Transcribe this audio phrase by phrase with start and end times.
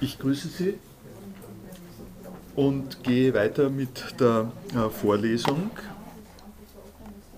[0.00, 0.78] Ich grüße Sie
[2.56, 5.70] und gehe weiter mit der äh, Vorlesung.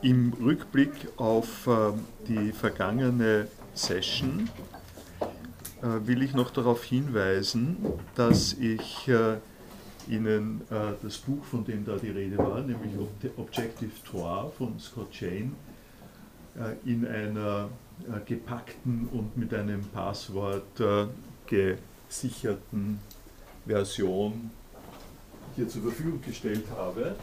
[0.00, 1.92] Im Rückblick auf äh,
[2.28, 4.48] die vergangene Session
[5.20, 7.78] äh, will ich noch darauf hinweisen,
[8.14, 9.10] dass ich
[10.08, 12.92] Ihnen das Buch, von dem da die Rede war, nämlich
[13.36, 15.52] Objective Tor von Scott Jane,
[16.84, 17.68] in einer
[18.26, 20.82] gepackten und mit einem Passwort
[21.46, 23.00] gesicherten
[23.66, 24.50] Version
[25.56, 27.14] hier zur Verfügung gestellt habe.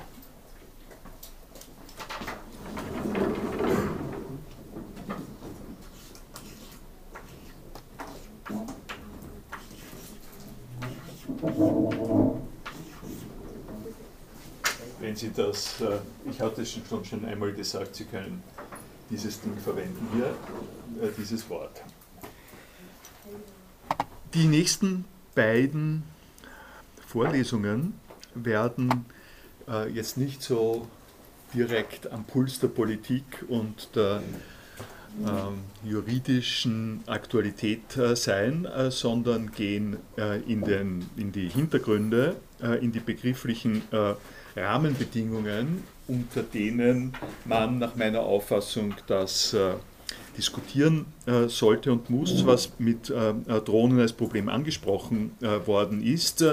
[14.99, 15.97] Wenn Sie das, äh,
[16.29, 18.43] ich hatte es schon einmal gesagt, Sie können
[19.09, 20.35] dieses Ding verwenden hier,
[21.03, 21.81] äh, dieses Wort.
[24.33, 26.03] Die nächsten beiden
[27.07, 27.93] Vorlesungen
[28.35, 29.05] werden
[29.67, 30.87] äh, jetzt nicht so
[31.53, 34.21] direkt am Puls der Politik und der
[35.25, 42.83] ähm, juridischen Aktualität äh, sein, äh, sondern gehen äh, in, den, in die Hintergründe, äh,
[42.83, 44.13] in die begrifflichen äh,
[44.59, 47.13] Rahmenbedingungen, unter denen
[47.45, 49.55] man nach meiner Auffassung das
[50.35, 51.05] diskutieren
[51.47, 55.31] sollte und muss, was mit Drohnen als Problem angesprochen
[55.65, 56.43] worden ist.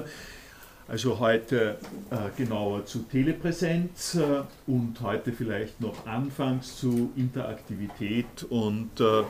[0.89, 1.79] Also heute
[2.11, 9.25] äh, genauer zu Telepräsenz äh, und heute vielleicht noch anfangs zu Interaktivität und äh, äh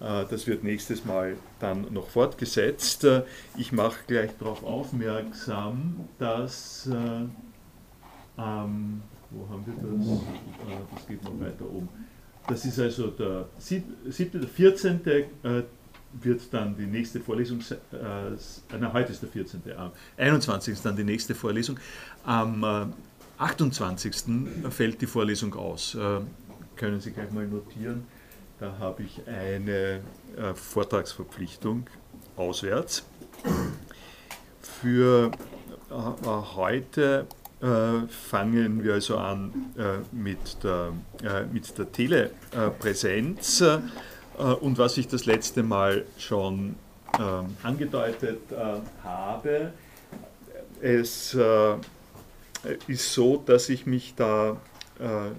[0.00, 3.04] das wird nächstes Mal dann noch fortgesetzt.
[3.04, 3.24] Äh,
[3.58, 6.88] ich mache gleich darauf aufmerksam, dass,
[8.38, 9.02] ähm,
[9.34, 10.20] wo haben wir das?
[10.94, 11.88] das geht noch weiter oben.
[12.46, 13.84] Das ist also der 7.,
[14.32, 15.00] der 14
[16.22, 20.74] wird dann die nächste Vorlesung, äh, na, heute ist der 14., am 21.
[20.74, 21.78] ist dann die nächste Vorlesung.
[22.24, 22.86] Am äh,
[23.38, 24.14] 28.
[24.70, 25.94] fällt die Vorlesung aus.
[25.94, 26.20] Äh,
[26.76, 28.04] können Sie gleich mal notieren.
[28.60, 30.00] Da habe ich eine
[30.36, 31.86] äh, Vortragsverpflichtung
[32.36, 33.04] auswärts.
[34.60, 35.32] Für
[35.90, 35.94] äh,
[36.54, 37.26] heute
[37.64, 39.52] äh, fangen wir also an
[40.12, 40.92] mit der,
[41.52, 43.64] mit der Telepräsenz.
[44.38, 46.76] Äh, und was ich das letzte Mal schon
[47.18, 49.72] ähm, angedeutet äh, habe,
[50.80, 51.76] es äh,
[52.86, 54.56] ist so, dass ich mich da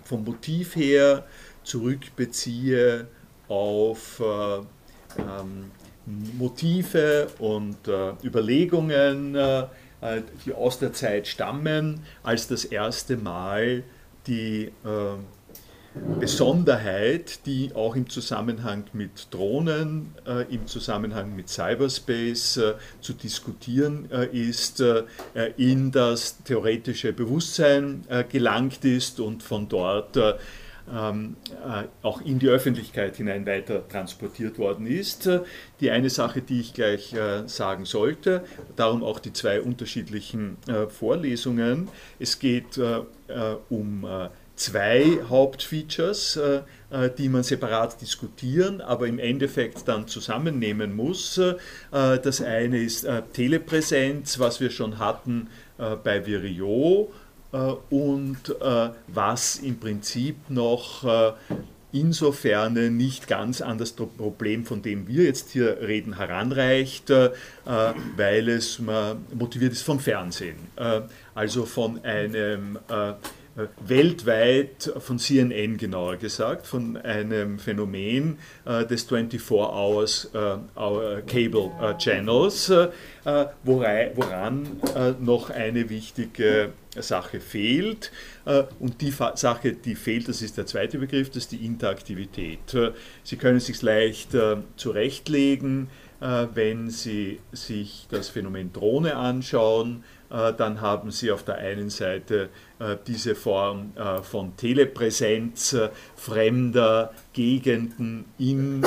[0.04, 1.26] vom Motiv her
[1.64, 3.08] zurückbeziehe
[3.48, 4.22] auf
[5.18, 5.72] ähm,
[6.38, 7.78] Motive und
[8.22, 9.38] Überlegungen,
[10.46, 13.84] die aus der Zeit stammen, als das erste Mal
[14.28, 14.72] die
[16.20, 24.10] Besonderheit, die auch im Zusammenhang mit Drohnen, äh, im Zusammenhang mit Cyberspace äh, zu diskutieren
[24.12, 24.84] äh, ist,
[25.58, 30.18] in das theoretische Bewusstsein gelangt ist und von dort
[30.88, 31.36] äh, ähm,
[32.02, 35.30] auch in die Öffentlichkeit hinein weiter transportiert worden ist.
[35.80, 37.16] Die eine Sache, die ich gleich
[37.48, 38.44] sagen sollte,
[38.76, 40.58] darum auch die zwei unterschiedlichen
[40.90, 41.90] Vorlesungen.
[42.20, 42.80] Es geht
[43.70, 44.06] um
[44.56, 51.38] zwei Hauptfeatures, äh, äh, die man separat diskutieren, aber im Endeffekt dann zusammennehmen muss.
[51.38, 51.56] Äh,
[51.92, 55.48] das eine ist Telepräsenz, was wir schon hatten
[55.78, 57.12] bei Virio
[57.90, 58.56] und
[59.08, 61.36] was im Prinzip noch
[61.92, 68.82] insofern nicht ganz an das Problem, von dem wir jetzt hier reden, heranreicht, weil es
[69.34, 70.58] motiviert ist vom Fernsehen.
[71.34, 73.14] Also von einem äh,
[73.80, 81.98] weltweit von CNN genauer gesagt, von einem Phänomen äh, des 24 Hours äh, Cable äh,
[81.98, 82.88] Channels, äh,
[83.64, 88.10] woran, äh, noch eine wichtige Sache fehlt.
[88.80, 92.60] und die Fa Sache, die fehlt, das ist der zweite Begriff, das ist die Interaktivität.
[93.22, 94.30] Sie können es sich leicht
[94.78, 95.90] zurechtlegen,
[96.22, 102.46] wenn Sie sich das Phänomen Drohne anschauen äh, dann haben Sie auf der einen Seite
[102.46, 102.48] äh,
[103.08, 105.76] diese Form äh, von Telepräsenz
[106.16, 108.82] fremder Gegenden in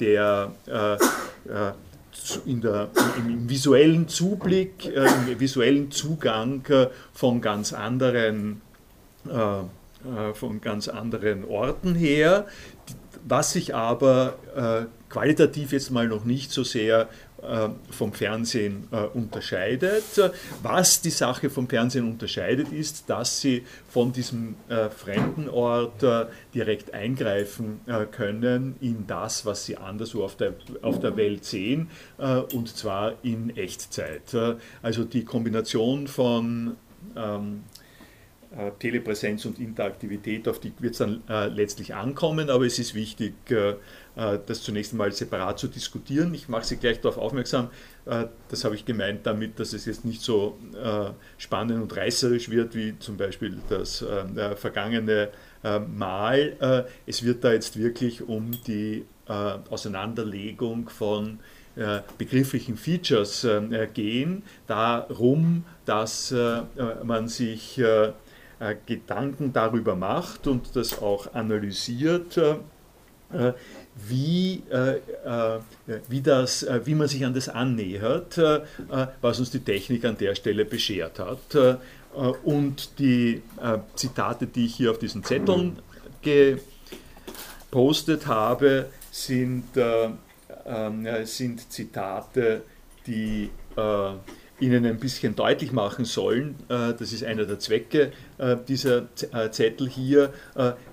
[0.00, 0.52] der
[2.44, 6.62] in der, im, visuellen Zublick, im visuellen Zugang
[7.12, 8.62] von ganz anderen,
[9.22, 12.46] von ganz anderen Orten her.
[13.24, 14.38] Was sich aber
[15.08, 17.06] qualitativ jetzt mal noch nicht so sehr äh,
[17.90, 20.04] vom Fernsehen äh, unterscheidet.
[20.62, 26.04] Was die Sache vom Fernsehen unterscheidet, ist, dass sie von diesem äh, fremden Ort
[26.54, 31.88] direkt eingreifen können in das, was sie anderswo auf der, auf der Welt sehen,
[32.18, 34.34] und zwar in Echtzeit.
[34.82, 36.76] Also die Kombination von
[37.16, 37.62] ähm,
[38.56, 42.94] äh, Telepräsenz und Interaktivität, auf die wird es dann äh, letztlich ankommen, aber es ist
[42.94, 43.76] wichtig, äh, äh,
[44.16, 46.32] das zunächst einmal separat zu diskutieren.
[46.32, 47.68] Ich mache Sie gleich darauf aufmerksam,
[48.06, 52.48] äh, das habe ich gemeint damit, dass es jetzt nicht so äh, spannend und reißerisch
[52.48, 54.04] wird wie zum Beispiel das
[54.56, 55.28] vergangene
[55.88, 56.86] Mal.
[57.06, 61.40] es wird da jetzt wirklich um die Auseinanderlegung von
[62.18, 63.46] begrifflichen Features
[63.92, 66.32] gehen, darum, dass
[67.02, 67.80] man sich
[68.58, 72.54] äh, Gedanken darüber macht und das auch analysiert, äh,
[74.08, 75.00] wie, äh,
[76.08, 78.40] wie, das, wie man sich an das annähert,
[79.20, 81.78] was uns die Technik an der Stelle beschert hat.
[82.44, 83.42] Und die
[83.94, 85.78] Zitate, die ich hier auf diesen Zetteln
[87.70, 89.64] gepostet habe, sind,
[91.24, 92.62] sind Zitate,
[93.06, 93.50] die
[94.58, 99.50] Ihnen ein bisschen deutlich machen sollen, äh, das ist einer der Zwecke äh, dieser äh,
[99.50, 100.32] Zettel hier,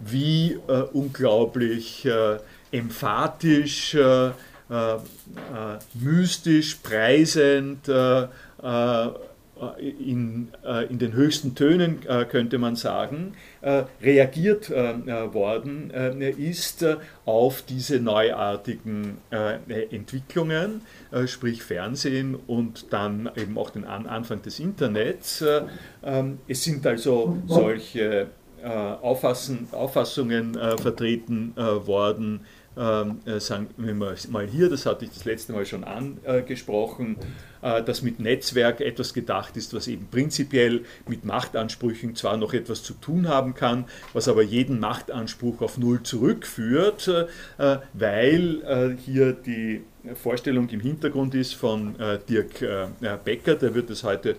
[0.01, 0.57] wie
[0.91, 2.07] unglaublich
[2.71, 3.97] emphatisch,
[5.93, 7.87] mystisch, preisend,
[9.77, 10.49] in,
[10.89, 13.33] in den höchsten Tönen, könnte man sagen,
[14.01, 15.91] reagiert worden
[16.37, 16.85] ist
[17.25, 19.19] auf diese neuartigen
[19.91, 20.81] Entwicklungen,
[21.27, 25.43] sprich Fernsehen und dann eben auch den Anfang des Internets.
[26.03, 28.27] Ähm, es sind also solche
[28.63, 29.67] Auffassungen
[30.77, 32.41] vertreten worden,
[32.75, 37.17] äh, sagen wir mal hier, das hatte ich das letzte Mal schon angesprochen,
[37.61, 42.81] äh, dass mit Netzwerk etwas gedacht ist, was eben prinzipiell mit Machtansprüchen zwar noch etwas
[42.81, 47.07] zu tun haben kann, was aber jeden Machtanspruch auf Null zurückführt,
[47.57, 49.83] äh, weil hier die
[50.15, 51.95] Vorstellung im Hintergrund ist von
[52.29, 52.59] Dirk
[53.23, 54.35] Becker, der wird es heute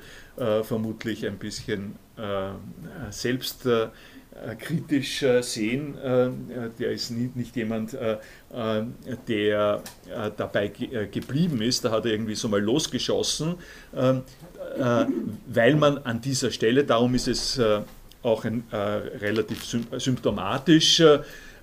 [0.63, 1.97] vermutlich ein bisschen
[3.11, 3.89] selbst äh,
[4.59, 5.97] kritisch äh, sehen.
[5.99, 6.31] Äh,
[6.79, 7.97] der ist nicht jemand,
[9.29, 9.83] der
[10.37, 11.85] dabei geblieben ist.
[11.85, 13.57] Da hat er irgendwie so mal losgeschossen,
[13.97, 14.23] ähm,
[15.47, 17.61] weil man an dieser Stelle, darum ist es
[18.23, 21.03] auch ein, relativ symptomatisch,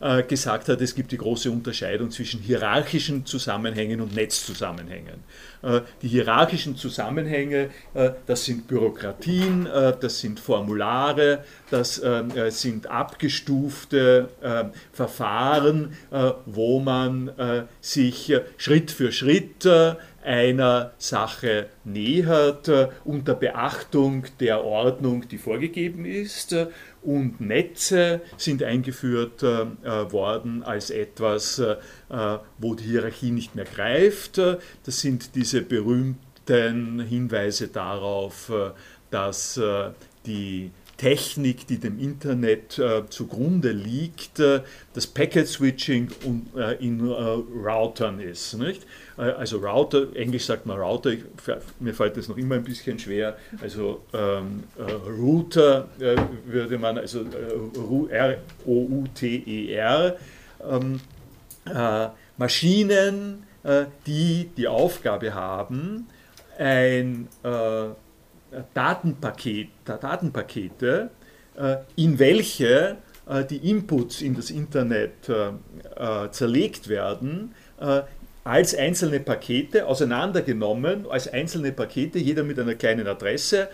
[0.01, 5.23] äh, gesagt hat, es gibt die große Unterscheidung zwischen hierarchischen Zusammenhängen und Netzzusammenhängen.
[5.61, 12.01] Äh, die hierarchischen Zusammenhänge, äh, das sind Bürokratien, das sind Formulare, das
[12.49, 14.29] sind abgestufte
[14.91, 15.93] Verfahren,
[16.45, 19.67] wo man sich Schritt für Schritt
[20.23, 22.69] einer Sache nähert
[23.05, 26.55] unter Beachtung der Ordnung, die vorgegeben ist
[27.03, 31.77] und Netze sind eingeführt äh, äh, worden als etwas, äh,
[32.57, 34.37] wo die Hierarchie nicht mehr greift.
[34.37, 38.51] Das sind diese berühmten Hinweise darauf,
[39.09, 39.59] dass
[40.25, 40.71] die
[41.01, 44.61] Technik, die dem Internet äh, zugrunde liegt, äh,
[44.93, 48.53] das Packet Switching und, äh, in Routern ist.
[48.53, 48.85] Nicht?
[49.17, 51.23] also Router, Englisch sagt man Router, ich,
[51.79, 53.37] mir fällt das noch immer ein bisschen schwer.
[53.61, 54.63] Also ähm,
[55.07, 55.89] Router
[56.45, 57.25] würde man, also
[58.09, 58.47] R-O-U-T-E-R,
[60.07, 61.01] e ähm,
[62.37, 63.43] Maschinen,
[64.07, 66.07] die die Aufgabe haben,
[66.57, 67.27] ein
[68.73, 71.09] Datenpaket, Datenpakete,
[71.57, 77.53] äh, in welche äh, die Inputs in das Internet äh, zerlegt werden,
[78.43, 83.69] als einzelne Pakete auseinandergenommen, als einzelne Pakete, jeder mit einer kleinen Adresse,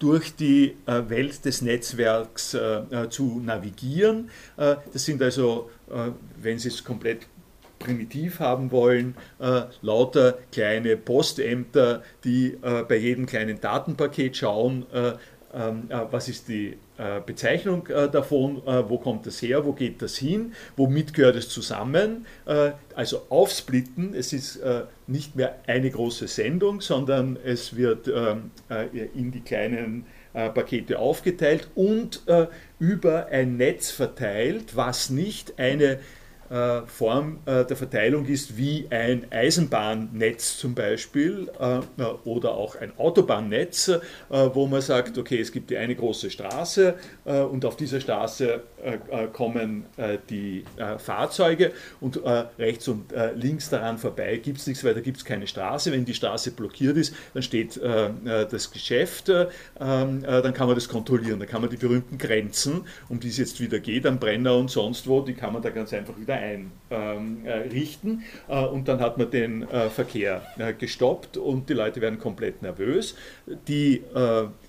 [0.00, 2.56] durch die Welt des Netzwerks
[3.10, 4.30] zu navigieren.
[4.56, 5.70] Das sind also,
[6.40, 7.26] wenn Sie es komplett
[7.78, 15.12] primitiv haben wollen, äh, lauter kleine Postämter, die äh, bei jedem kleinen Datenpaket schauen, äh,
[15.54, 20.00] ähm, äh was ist die äh, Bezeichnung äh, davon, wo kommt das her, wo geht
[20.02, 22.26] das hin, womit gehört es zusammen.
[22.94, 24.60] also aufsplitten, es ist
[25.06, 28.50] nicht mehr eine große Sendung, sondern es wird ähm,
[29.14, 32.22] in die kleinen Pakete aufgeteilt und
[32.78, 35.98] über ein Netz verteilt, was nicht eine
[36.86, 43.90] Form äh, der Verteilung ist wie ein Eisenbahnnetz zum Beispiel äh, oder auch ein Autobahnnetz,
[44.28, 46.94] wo man sagt, okay, es gibt die eine große Straße
[47.26, 48.60] und auf dieser Straße
[49.32, 49.86] kommen
[50.30, 50.64] die
[50.98, 52.20] Fahrzeuge und
[52.58, 55.92] rechts und links daran vorbei gibt es nichts, weil da gibt es keine Straße.
[55.92, 61.38] Wenn die Straße blockiert ist, dann steht das Geschäft, ähm, dann kann man das kontrollieren,
[61.40, 64.70] dann kann man die berühmten Grenzen, um die es jetzt wieder geht, am Brenner und
[64.70, 66.34] sonst wo, die kann man da ganz einfach wieder
[66.90, 72.18] einrichten äh, und dann hat man den äh, Verkehr äh, gestoppt und die Leute werden
[72.18, 73.16] komplett nervös.
[73.68, 74.02] Die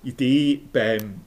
[0.08, 1.20] Idee beim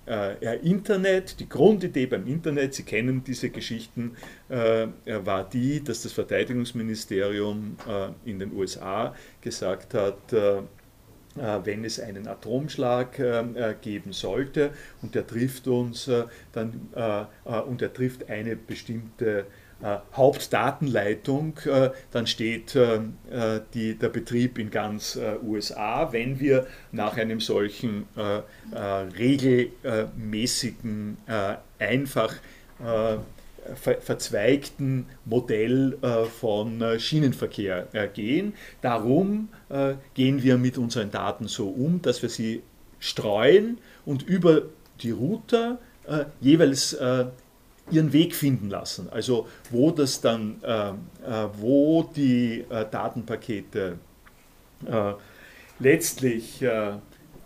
[0.64, 4.16] Internet, die Grundidee beim Internet, Sie kennen diese Geschichten,
[4.50, 7.78] war die, dass das Verteidigungsministerium
[8.26, 10.34] in den USA gesagt hat,
[11.36, 14.72] wenn es einen Atomschlag geben sollte
[15.02, 16.10] und der trifft uns
[16.52, 16.90] dann
[17.68, 19.46] und er trifft eine bestimmte
[19.84, 23.00] äh, Hauptdatenleitung, äh, dann steht äh,
[23.74, 26.14] die, der Betrieb in ganz USA.
[26.14, 28.06] Wenn wir nach einem solchen
[29.18, 31.18] regelmäßigen,
[31.80, 32.36] einfach
[33.76, 35.98] verzweigten Modell
[36.40, 38.54] von Schienenverkehr gehen.
[38.82, 39.50] Darum
[40.14, 42.62] gehen wir mit unseren Daten so um, dass wir sie
[43.00, 44.64] streuen und über
[45.02, 45.80] die Router
[46.40, 46.98] jeweils
[47.92, 49.08] ihren Weg finden lassen.
[49.10, 50.94] Also wo das dann, äh, äh,
[51.58, 53.98] wo die äh, Datenpakete
[54.86, 55.14] äh,
[55.80, 56.64] letztlich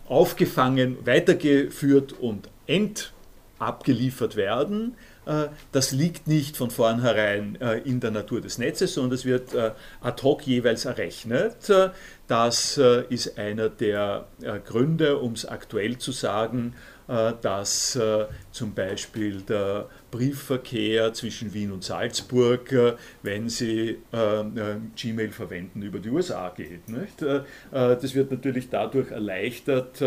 [0.08, 4.94] aufgefangen, weitergeführt und endabgeliefert werden,
[5.72, 10.46] das liegt nicht von vornherein in der Natur des Netzes, sondern es wird ad hoc
[10.46, 11.72] jeweils errechnet.
[12.28, 14.26] Das ist einer der
[14.66, 16.74] Gründe, um es aktuell zu sagen,
[17.06, 17.98] dass
[18.56, 25.82] zum Beispiel der Briefverkehr zwischen Wien und Salzburg, äh, wenn Sie äh, äh, Gmail verwenden,
[25.82, 26.88] über die USA geht.
[26.88, 27.22] Nicht?
[27.70, 30.02] Das wird natürlich dadurch erleichtert,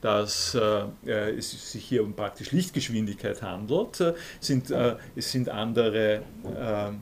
[0.00, 4.00] dass es sich hier um praktisch Lichtgeschwindigkeit handelt.
[4.00, 6.92] Es sind, es sind andere äh,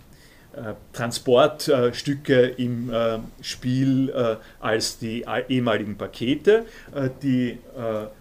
[0.93, 6.65] Transportstücke im äh, Spiel äh, als die ehemaligen Pakete.
[7.23, 7.59] die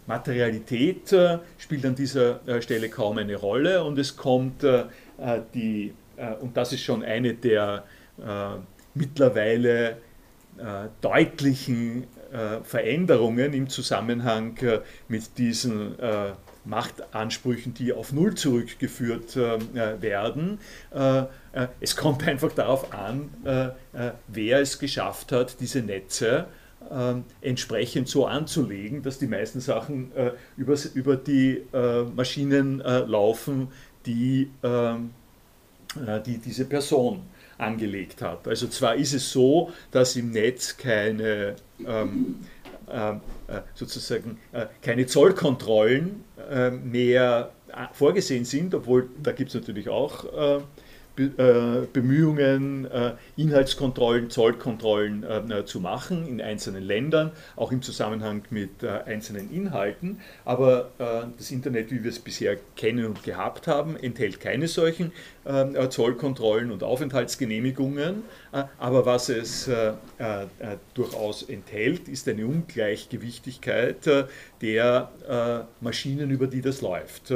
[0.08, 1.16] Materialität
[1.58, 4.66] spielt an dieser Stelle kaum eine Rolle und es kommt
[5.54, 5.94] die,
[6.42, 7.84] und das ist schon eine der
[8.94, 9.98] mittlerweile
[11.02, 12.08] deutlichen
[12.63, 14.58] Veränderungen im Zusammenhang
[15.08, 15.96] mit diesen
[16.66, 20.60] Machtansprüchen, die auf Null zurückgeführt werden.
[21.54, 26.48] Äh, es kommt einfach darauf an, äh, äh, wer es geschafft hat, diese Netze
[26.92, 30.12] ähm, entsprechend so anzulegen, dass die meisten Sachen
[30.58, 31.62] über die
[32.14, 33.70] Maschinen laufen,
[34.06, 35.12] die, ähm,
[36.26, 37.22] die diese Person
[37.58, 38.50] angelegt hat.
[38.50, 41.56] Also zwar ist es so, dass im Netz keine
[41.88, 42.36] ähm,
[43.76, 44.38] sozusagen
[44.82, 46.26] keine Zollkontrollen
[46.84, 47.52] mehr
[47.94, 50.26] vorgesehen sind, obwohl da gibt es natürlich auch
[51.15, 58.84] äh, Bemühungen, äh, Inhaltskontrollen, Zollkontrollen äh, zu machen in einzelnen Ländern, auch im Zusammenhang mit
[58.84, 60.20] einzelnen Inhalten.
[60.46, 60.91] Aber
[61.38, 65.12] das Internet, wie wir es bisher kennen und gehabt haben, enthält keine solchen
[65.89, 68.24] Zollkontrollen und Aufenthaltsgenehmigungen.
[68.77, 69.70] Aber was es
[70.93, 74.10] durchaus enthält, ist eine Ungleichgewichtigkeit
[74.62, 77.34] der Maschinen, über die das läuft.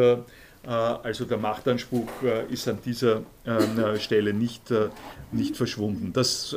[0.65, 4.73] Äh, also der Machtanspruch äh, ist an dieser ähm, äh, Stelle nicht,
[5.31, 6.13] nicht verschwunden.
[6.13, 6.55] Das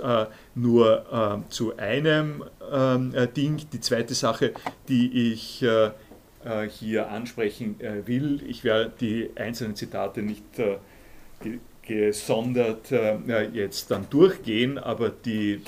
[0.54, 3.60] nur zu einem ähm, Ding.
[3.72, 4.52] Die zweite Sache,
[4.88, 5.64] die ich
[6.68, 7.76] hier ansprechen
[8.06, 10.44] will, ich werde die einzelnen Zitate nicht
[11.82, 12.90] gesondert
[13.52, 15.62] jetzt dann durchgehen, aber die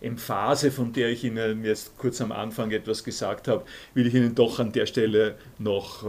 [0.00, 4.34] Emphase, von der ich Ihnen jetzt kurz am Anfang etwas gesagt habe, will ich Ihnen
[4.34, 6.04] doch an der Stelle noch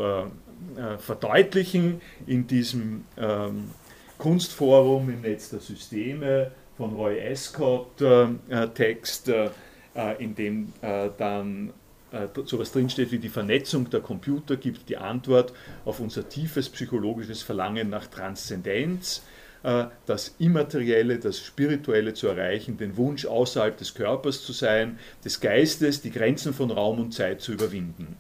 [0.80, 3.72] äh, verdeutlichen in diesem ähm,
[4.18, 9.50] Kunstforum im Netz der Systeme von Roy Escott äh, äh Text, äh,
[9.96, 10.74] äh, in dem
[11.18, 11.74] dann
[12.46, 15.54] sowas drinsteht wie die Vernetzung der Computer gibt die Antwort
[15.86, 19.22] auf unser tiefes psychologisches Verlangen nach Transzendenz,
[19.62, 26.02] das Immaterielle, das Spirituelle zu erreichen, den Wunsch außerhalb des Körpers zu sein, des Geistes,
[26.02, 28.16] die Grenzen von Raum und Zeit zu überwinden.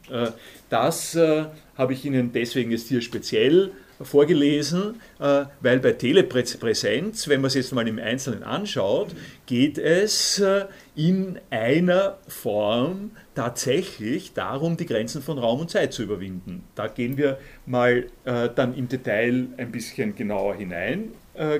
[0.69, 7.47] Das habe ich Ihnen deswegen jetzt hier speziell vorgelesen, äh, weil bei Telepräsenz, wenn man
[7.47, 9.09] es jetzt mal im Einzelnen anschaut,
[9.45, 10.65] geht es äh,
[10.95, 16.63] in einer Form tatsächlich darum, die Grenzen von Raum und Zeit zu überwinden.
[16.75, 21.09] Da gehen wir mal äh, dann im Detail ein bisschen genauer hinein.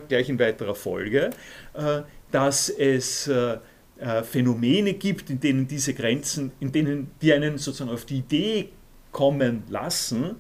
[0.08, 1.30] Gleich in weiterer Folge,
[2.32, 3.30] dass es
[4.24, 8.70] Phänomene gibt, in denen diese Grenzen, in denen die einen sozusagen auf die Idee
[9.12, 10.36] kommen lassen,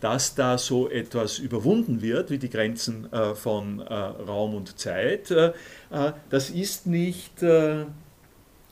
[0.00, 5.34] dass da so etwas überwunden wird, wie die Grenzen von Raum und Zeit.
[6.30, 7.44] Das ist nicht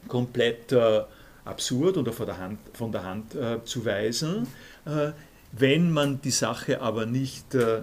[0.07, 0.75] komplett
[1.45, 4.47] absurd oder von der Hand, von der Hand zu weisen.
[5.57, 7.83] Wenn man die Sache aber nicht äh, äh,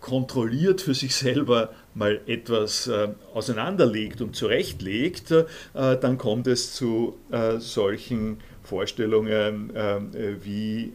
[0.00, 7.16] kontrolliert für sich selber mal etwas äh, auseinanderlegt und zurechtlegt, äh, dann kommt es zu
[7.30, 10.00] äh, solchen Vorstellungen äh,
[10.42, 10.92] wie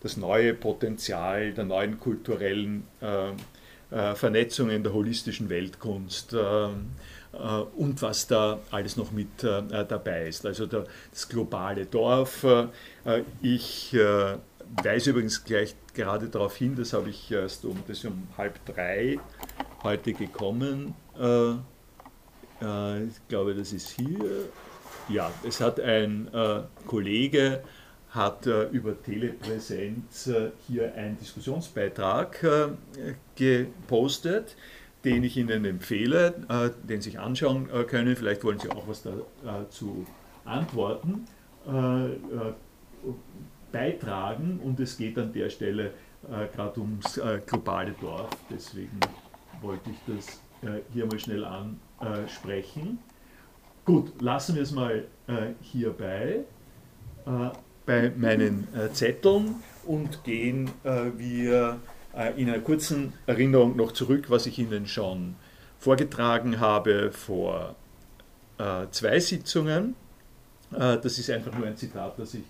[0.00, 2.84] das neue Potenzial der neuen kulturellen
[3.90, 10.46] Vernetzungen der holistischen Weltkunst und was da alles noch mit dabei ist.
[10.46, 12.46] Also das globale Dorf.
[13.42, 13.96] Ich
[14.82, 19.18] weise übrigens gleich gerade darauf hin, das habe ich erst um, das um halb drei
[19.82, 20.94] heute gekommen.
[21.18, 21.50] Äh,
[22.64, 24.48] äh, ich glaube, das ist hier.
[25.08, 27.64] Ja, es hat ein äh, Kollege
[28.10, 34.54] hat äh, über Telepräsenz äh, hier einen Diskussionsbeitrag äh, gepostet,
[35.04, 36.34] den ich Ihnen empfehle,
[36.88, 38.16] den Sie sich anschauen können.
[38.16, 39.04] Vielleicht wollen Sie auch was
[39.44, 40.04] dazu
[40.44, 41.24] antworten
[43.72, 45.92] beitragen und es geht an der Stelle
[46.30, 48.30] äh, gerade ums äh, globale Dorf.
[48.50, 48.98] Deswegen
[49.60, 52.98] wollte ich das äh, hier mal schnell ansprechen.
[53.84, 56.40] Gut, lassen wir es mal äh, hierbei
[57.24, 57.30] äh,
[57.86, 59.56] bei meinen äh, Zetteln
[59.86, 60.70] und gehen
[61.16, 61.80] wir
[62.36, 65.36] in einer kurzen Erinnerung noch zurück, was ich Ihnen schon
[65.78, 67.74] vorgetragen habe vor
[68.90, 69.94] zwei Sitzungen.
[70.70, 72.42] das ist einfach nur ein Zitat, das ich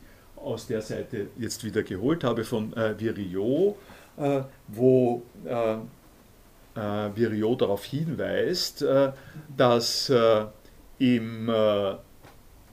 [0.43, 3.77] aus der Seite jetzt wieder geholt habe von äh, Viriot,
[4.17, 5.75] äh, wo äh,
[6.75, 9.13] äh Viriot darauf hinweist, äh,
[9.57, 10.47] dass äh,
[10.99, 11.49] im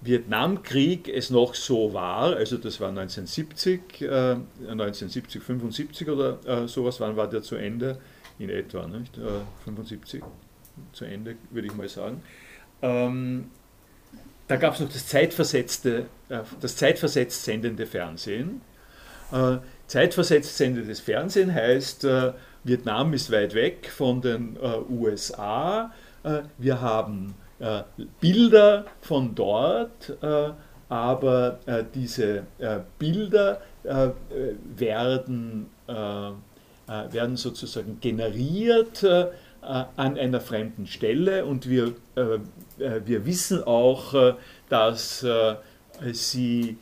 [0.01, 7.29] Vietnamkrieg es noch so war, also das war 1970, 1970, 75 oder sowas, wann war
[7.29, 7.99] der zu Ende?
[8.39, 9.19] In etwa, nicht?
[9.63, 10.23] 75
[10.91, 12.23] zu Ende, würde ich mal sagen.
[12.81, 13.51] Ähm,
[14.47, 18.61] da gab es noch das zeitversetzte, äh, das zeitversetzt sendende Fernsehen.
[19.31, 22.33] Äh, zeitversetzt sendendes Fernsehen heißt, äh,
[22.63, 24.57] Vietnam ist weit weg von den
[24.89, 25.91] USA.
[26.57, 27.35] Wir haben
[28.19, 30.17] Bilder von dort,
[30.89, 31.59] aber
[31.93, 32.45] diese
[32.97, 35.69] Bilder werden,
[36.87, 39.05] werden sozusagen generiert
[39.65, 41.45] an einer fremden Stelle.
[41.45, 42.39] Und wir äh,
[43.05, 44.33] wir wissen auch, äh,
[44.69, 45.55] dass äh,
[46.11, 46.77] sie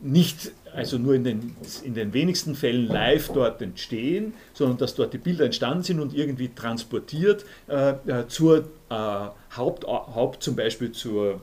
[0.00, 5.12] nicht, also nur in den, in den wenigsten Fällen live dort entstehen, sondern dass dort
[5.12, 7.94] die Bilder entstanden sind und irgendwie transportiert äh,
[8.28, 8.94] zur äh,
[9.56, 11.40] Haupt, Haupt, zum Beispiel zur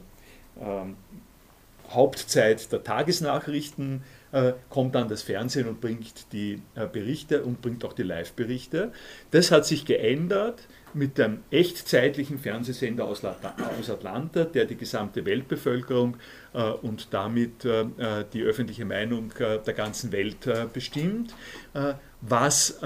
[0.60, 4.23] äh, Hauptzeit der Tagesnachrichten äh,
[4.70, 6.60] kommt dann das Fernsehen und bringt die
[6.92, 8.92] Berichte und bringt auch die Live-Berichte.
[9.30, 16.18] Das hat sich geändert mit dem echtzeitlichen Fernsehsender aus, Atlanta, der die gesamte Weltbevölkerung
[16.54, 21.34] äh, und damit äh, äh, die öffentliche Meinung äh, der ganzen Welt äh, bestimmt,
[21.74, 22.80] äh, was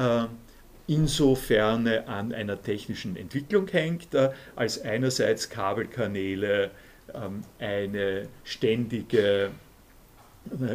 [0.87, 4.07] insofern an einer technischen Entwicklung hängt,
[4.55, 6.71] als einerseits Kabelkanäle
[7.13, 9.51] ähm, eine ständige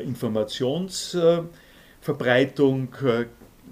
[0.05, 2.89] Informationsverbreitung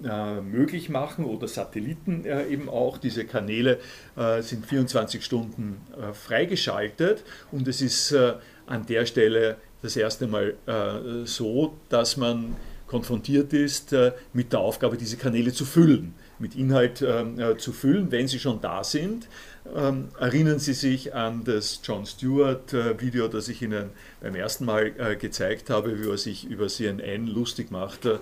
[0.03, 2.97] äh, möglich machen oder Satelliten äh, eben auch.
[2.97, 3.79] Diese Kanäle
[4.15, 8.33] äh, sind 24 Stunden äh, freigeschaltet und es ist äh,
[8.65, 12.55] an der Stelle das erste Mal äh, so, dass man
[12.87, 13.95] konfrontiert ist
[14.33, 18.83] mit der Aufgabe, diese Kanäle zu füllen, mit Inhalt zu füllen, wenn sie schon da
[18.83, 19.29] sind.
[19.75, 25.15] Ähm, erinnern Sie sich an das John Stewart-Video, das ich Ihnen beim ersten Mal äh,
[25.15, 28.17] gezeigt habe, wie er sich über CNN lustig macht, äh,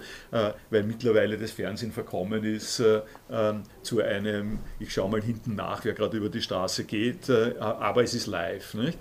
[0.69, 5.85] weil mittlerweile das Fernsehen verkommen ist äh, ähm, zu einem, ich schaue mal hinten nach,
[5.85, 8.73] wer gerade über die Straße geht, aber es ist live.
[8.73, 8.97] Nicht?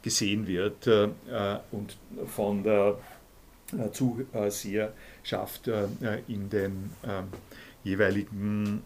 [0.01, 1.97] gesehen wird und
[2.27, 2.97] von der
[3.91, 5.67] Zuseherschaft
[6.27, 6.91] in den
[7.83, 8.83] jeweiligen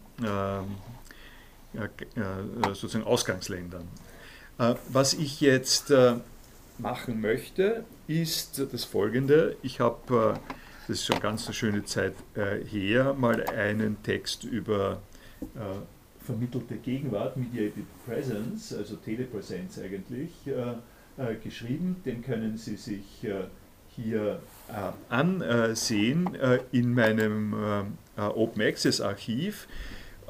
[2.72, 3.88] sozusagen Ausgangsländern.
[4.88, 5.92] Was ich jetzt
[6.78, 9.56] machen möchte, ist das folgende.
[9.62, 10.38] Ich habe,
[10.86, 12.14] das ist schon ganz eine schöne Zeit
[12.70, 15.00] her, mal einen Text über
[16.20, 20.30] vermittelte Gegenwart, Mediated Presence, also Telepräsenz eigentlich,
[21.42, 21.96] geschrieben.
[22.04, 23.26] Den können Sie sich
[23.96, 24.40] hier
[25.08, 26.36] ansehen
[26.72, 29.68] in meinem Open Access Archiv.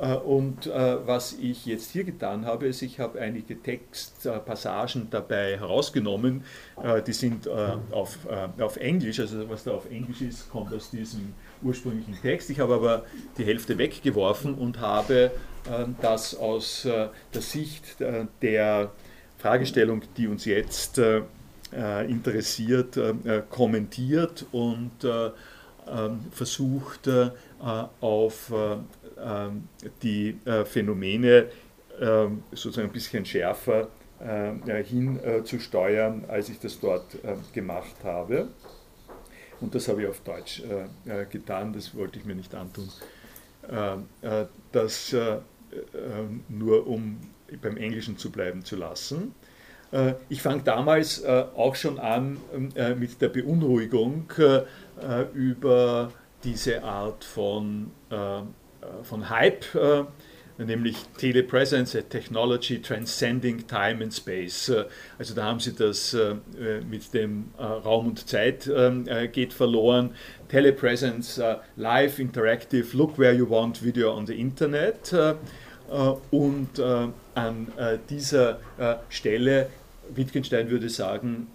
[0.00, 5.57] Äh, und äh, was ich jetzt hier getan habe, ist, ich habe einige Textpassagen dabei
[5.59, 6.44] herausgenommen,
[6.83, 12.20] äh, die sind auf, Englisch, also was da auf Englisch ist, kommt aus diesem ursprünglichen
[12.20, 12.50] Text.
[12.50, 13.04] Ich habe aber
[13.38, 15.30] die Hälfte weggeworfen und habe
[16.00, 17.96] das aus der Sicht
[18.42, 18.90] der
[19.38, 21.00] Fragestellung, die uns jetzt
[22.09, 22.98] interessiert,
[23.48, 24.90] kommentiert und
[25.87, 27.11] ähm, versucht
[28.00, 28.85] auf ähm,
[30.02, 31.46] die äh, Phänomene
[32.00, 33.88] ähm, sozusagen ein bisschen schärfer
[34.20, 38.48] äh, hinzusteuern, als ich das dort ähm, gemacht habe.
[39.60, 42.88] Und das habe ich auf Deutsch äh, getan, das wollte ich mir nicht antun.
[44.72, 45.16] Das
[46.48, 47.18] nur um
[47.62, 49.34] beim Englischen zu bleiben zu lassen.
[50.28, 52.37] Ich fange damals auch schon an
[52.98, 54.30] mit der Beunruhigung
[55.32, 56.12] über
[56.44, 58.42] diese Art von äh,
[59.02, 60.04] von Hype, äh,
[60.58, 64.68] nämlich Telepresence, a Technology Transcending Time and Space.
[64.68, 64.84] Äh,
[65.18, 66.16] also da haben sie das
[66.88, 68.70] mit dem Raum und Zeit
[69.32, 70.14] geht verloren.
[70.48, 71.40] Telepresence,
[71.76, 75.14] live, interactive, look where you want Video on the Internet.
[76.30, 76.80] Und
[77.34, 77.66] an
[78.08, 78.58] dieser
[79.08, 79.68] Stelle
[80.14, 81.48] Wittgenstein würde sagen,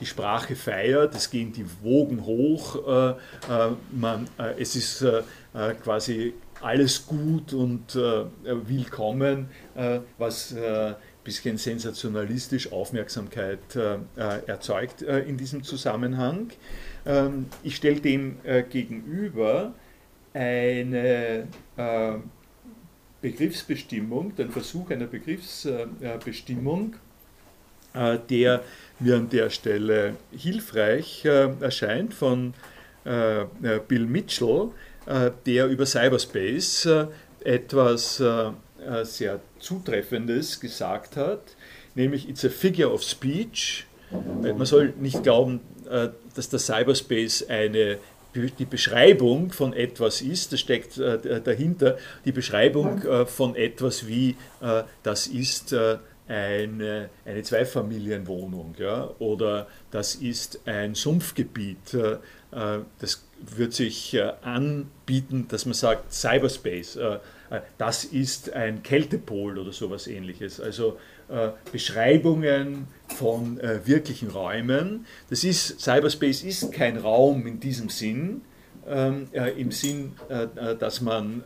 [0.00, 2.82] die Sprache feiert, es gehen die Wogen hoch,
[4.58, 5.06] es ist
[5.82, 14.46] quasi alles gut und äh, willkommen, äh, was ein äh, bisschen sensationalistisch Aufmerksamkeit äh, äh,
[14.46, 16.50] erzeugt in diesem Zusammenhang.
[17.04, 18.36] Ähm, ich stelle dem
[18.70, 19.74] gegenüber
[20.32, 21.46] eine
[23.22, 26.94] Begriffsbestimmung, den Versuch einer Begriffsbestimmung,
[27.94, 28.62] der
[29.00, 32.52] mir an der Stelle hilfreich erscheint von
[33.04, 34.72] Bill Mitchell,
[35.46, 37.06] der über Cyberspace äh,
[37.44, 38.50] etwas äh,
[39.02, 41.40] sehr Zutreffendes gesagt hat,
[41.94, 43.86] nämlich It's a figure of speech.
[44.32, 45.60] Man soll nicht glauben,
[46.34, 47.98] dass der Cyberspace eine
[48.34, 54.36] die Beschreibung von etwas ist, das steckt dahinter, die Beschreibung von etwas wie,
[55.02, 55.74] das ist
[56.28, 61.96] eine, eine Zweifamilienwohnung ja, oder das ist ein Sumpfgebiet,
[62.98, 67.18] das wird sich äh, anbieten, dass man sagt, Cyberspace, äh,
[67.50, 70.60] äh, das ist ein Kältepol oder sowas ähnliches.
[70.60, 70.98] Also
[71.72, 75.06] Beschreibungen von wirklichen Räumen.
[75.28, 78.42] Das ist, Cyberspace ist kein Raum in diesem Sinn,
[78.86, 80.12] ähm, im Sinn,
[80.78, 81.42] dass man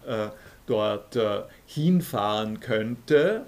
[0.67, 1.17] dort
[1.65, 3.47] hinfahren könnte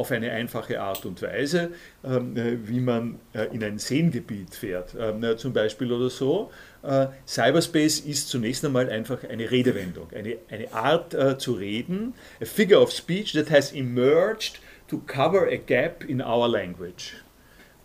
[0.00, 1.70] auf eine einfache Art und Weise,
[2.02, 2.34] ähm,
[2.66, 3.20] wie man
[3.52, 6.50] in ein Seengebiet fährt, ähm, zum Beispiel oder so,
[6.82, 12.46] äh, Cyberspace ist zunächst einmal einfach eine Redewendung, eine, eine Art äh, zu reden, a
[12.46, 17.14] figure of speech that has emerged to cover a gap in our language.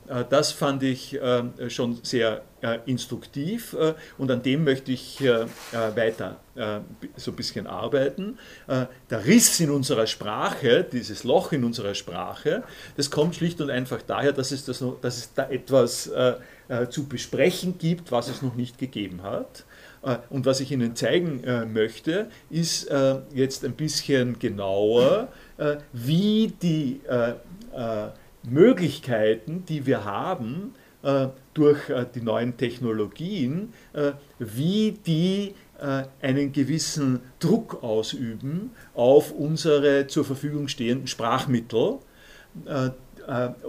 [0.07, 5.21] Äh, das fand ich ähm, schon sehr äh, instruktiv äh, und an dem möchte ich
[5.71, 6.37] weiter
[7.17, 8.37] so ein bisschen arbeiten.
[8.67, 12.63] Der Riss in unserer Sprache, dieses Loch in unserer Sprache,
[12.95, 16.09] das kommt schlicht und einfach daher, dass es, das dass es da etwas
[16.89, 19.65] zu besprechen gibt, was es noch nicht gegeben hat.
[20.29, 22.89] Und was ich Ihnen zeigen möchte, ist
[23.33, 25.27] jetzt ein bisschen genauer,
[25.91, 27.01] wie die
[28.47, 30.73] Möglichkeiten, die wir haben
[31.05, 35.53] äh, durch äh, die neuen Technologien, äh, wie die
[36.21, 41.99] einen gewissen Druck ausüben auf unsere zur Verfügung stehenden Sprachmittel,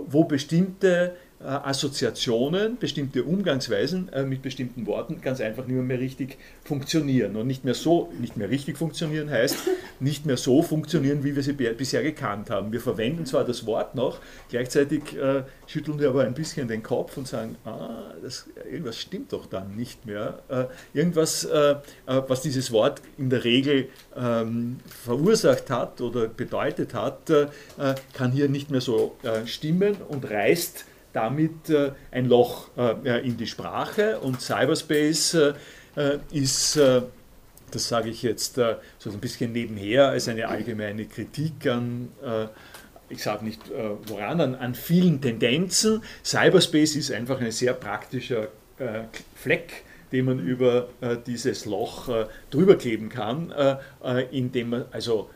[0.07, 7.37] wo bestimmte Assoziationen, bestimmte Umgangsweisen äh, mit bestimmten Worten ganz einfach nicht mehr richtig funktionieren.
[7.37, 9.57] Und nicht mehr so, nicht mehr richtig funktionieren heißt,
[10.01, 12.73] nicht mehr so funktionieren, wie wir sie bisher gekannt haben.
[12.73, 14.19] Wir verwenden zwar das Wort noch,
[14.51, 19.33] gleichzeitig äh, schütteln wir aber ein bisschen den Kopf und sagen, ah, das, irgendwas stimmt
[19.33, 20.41] doch dann nicht mehr.
[20.49, 26.95] Äh, irgendwas, äh, äh, was dieses Wort in der Regel ähm, verursacht hat oder bedeutet
[26.95, 27.17] hat,
[28.13, 30.85] kann hier nicht mehr so stimmen und reißt
[31.17, 38.23] damit äh, ein Loch äh, in die Sprache und Cyberspace äh, ist, das sage ich
[38.23, 42.11] jetzt so ein bisschen nebenher, als eine allgemeine Kritik an
[43.09, 43.63] ich sage nicht
[44.07, 46.03] woran, an, an, vielen Tendenzen.
[46.23, 48.49] Cyberspace ist einfach ein sehr praktischer
[49.35, 50.89] Fleck, den man über
[51.27, 52.11] dieses Loch
[52.51, 53.55] drüber kleben kann,
[54.33, 55.31] indem man, also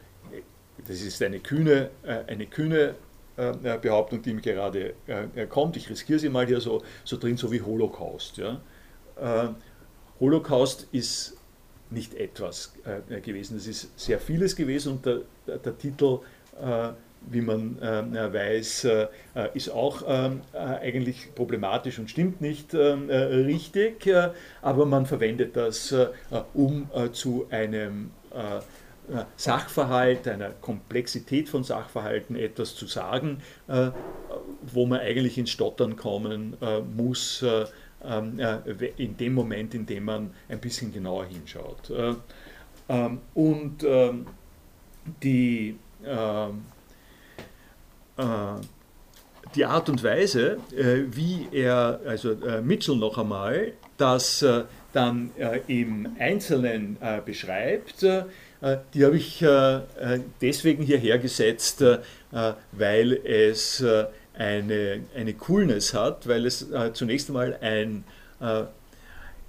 [0.87, 1.89] das ist eine kühne,
[2.27, 2.97] eine kühne
[3.41, 5.77] äh, Behauptung, die mir gerade äh, kommt.
[5.77, 8.37] Ich riskiere sie mal hier so, so drin, so wie Holocaust.
[8.37, 8.61] Ja.
[9.17, 9.49] Äh,
[10.19, 11.37] Holocaust ist
[11.91, 12.73] nicht etwas
[13.25, 15.23] gewesen, es ist sehr vieles gewesen und der,
[15.59, 16.21] der Titel
[17.29, 19.09] wie man äh, weiß, äh,
[19.55, 24.09] ist auch äh, eigentlich problematisch und stimmt nicht richtig,
[24.63, 25.95] aber man verwendet das,
[26.55, 28.61] um zu einem äh,
[29.37, 33.91] Sachverhalt, einer Komplexität von Sachverhalten etwas zu sagen, äh,
[34.63, 37.45] wo man eigentlich ins Stottern kommen äh, muss,
[38.03, 38.41] ähm,
[38.97, 41.93] in dem Moment, in dem man ein bisschen genauer hinschaut.
[42.89, 44.27] Ähm, und ähm,
[45.23, 45.77] die,
[49.55, 54.45] die Art und Weise, wie er, also Mitchell noch einmal, das
[54.93, 55.31] dann
[55.67, 58.25] im Einzelnen beschreibt, äh,
[58.95, 61.83] die habe ich äh, äh, deswegen hierher gesetzt,
[62.73, 63.85] weil es
[64.35, 68.05] eine, eine Coolness hat, weil es zunächst einmal ein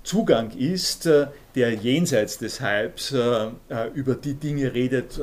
[0.03, 3.13] Zugang ist, der jenseits des Hypes
[3.93, 5.19] über die Dinge redet,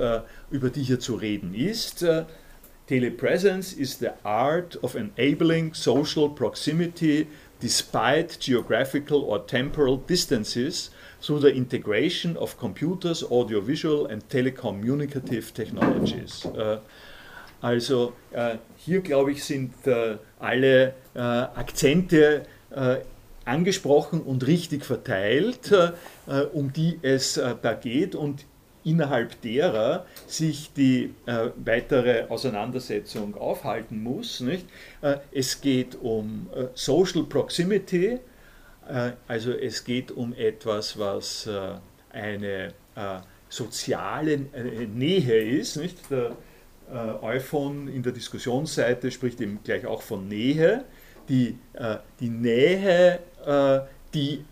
[0.51, 2.05] über die hier zu reden ist.
[2.87, 7.27] Telepresence is the art of enabling social proximity
[7.61, 16.45] despite geographical or temporal distances through the integration of computers, audiovisual and telecommunicative technologies.
[16.45, 16.79] Äh,
[17.61, 22.43] also äh, hier, glaube ich, sind äh, alle Akzente
[23.45, 25.73] angesprochen und richtig verteilt,
[26.53, 28.45] um die es da geht und
[28.89, 34.41] innerhalb derer sich die äh, weitere Auseinandersetzung aufhalten muss.
[34.41, 34.67] Nicht?
[35.03, 38.19] Äh, es geht um äh, Social Proximity, äh,
[39.27, 41.75] also es geht um etwas, was äh,
[42.11, 44.39] eine äh, soziale
[44.95, 45.77] Nähe ist.
[45.77, 46.11] Nicht?
[46.11, 46.37] Der
[47.23, 50.85] Euphon in der Diskussionsseite spricht eben gleich auch von Nähe.
[51.29, 51.59] Die,
[52.19, 53.19] die Nähe,
[54.15, 54.45] die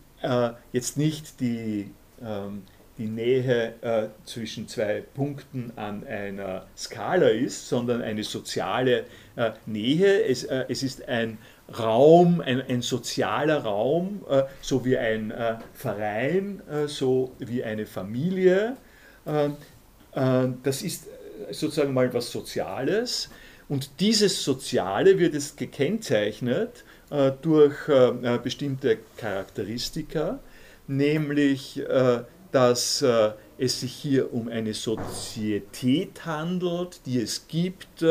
[0.72, 1.90] jetzt nicht die,
[2.22, 2.62] ähm,
[2.98, 9.04] die Nähe zwischen zwei Punkten an einer Skala ist, sondern eine soziale
[9.64, 10.24] Nähe.
[10.24, 16.62] Es, es ist ein Raum, ein, ein sozialer Raum, äh, so wie ein äh, Verein,
[16.70, 18.76] äh, so wie eine Familie.
[19.26, 19.46] Äh,
[20.12, 21.08] äh, das ist
[21.50, 23.28] sozusagen mal was Soziales.
[23.68, 27.74] Und dieses Soziale wird es gekennzeichnet äh, durch
[28.42, 30.38] bestimmte Charakteristika,
[30.86, 31.82] nämlich
[32.52, 33.04] dass
[33.58, 38.04] es sich hier um eine Sozietät handelt, die es gibt,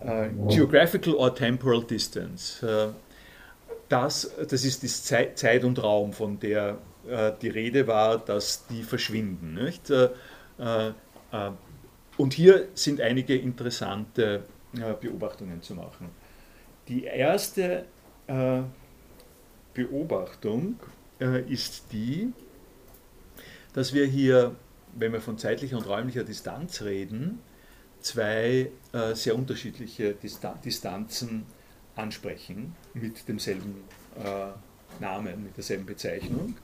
[0.01, 2.67] Äh, Geographical or Temporal Distance.
[2.67, 2.93] Äh,
[3.89, 8.83] das, das ist die Zeit und Raum, von der äh, die Rede war, dass die
[8.83, 9.55] verschwinden.
[9.55, 9.91] Nicht?
[9.91, 10.09] Äh,
[10.59, 10.93] äh,
[12.17, 14.43] und hier sind einige interessante
[15.01, 16.11] Beobachtungen zu machen.
[16.89, 17.85] Die erste
[19.75, 20.77] Beobachtung
[21.19, 22.33] ist die,
[23.73, 24.55] dass wir hier,
[24.95, 27.41] wenn wir von zeitlicher und räumlicher Distanz reden,
[28.01, 31.45] zwei äh, sehr unterschiedliche Distan Distanzen
[31.97, 33.83] ansprechen mit demselben
[34.23, 36.57] äh, Namen, mit derselben Bezeichnung,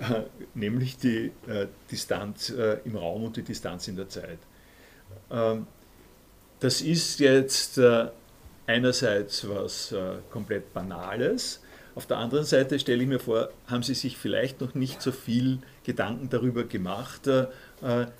[0.00, 0.22] äh,
[0.54, 4.38] nämlich die äh, Distanz äh, im Raum und die Distanz in der Zeit.
[5.30, 5.66] Ähm,
[6.60, 8.08] das ist jetzt äh,
[8.66, 9.94] einerseits was
[10.30, 11.60] komplett Banales,
[11.94, 15.12] auf der anderen Seite stelle ich mir vor, haben Sie sich vielleicht noch nicht so
[15.12, 17.46] viel Gedanken darüber gemacht, äh,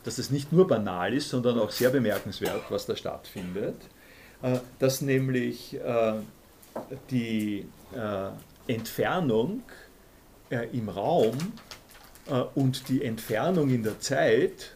[0.05, 3.77] dass es nicht nur banal ist, sondern auch sehr bemerkenswert, was da stattfindet.
[4.43, 6.15] Äh, dass nämlich äh,
[7.11, 7.67] die
[8.67, 9.63] Entfernung
[10.49, 11.37] im Raum
[12.55, 14.75] und die Entfernung in der Zeit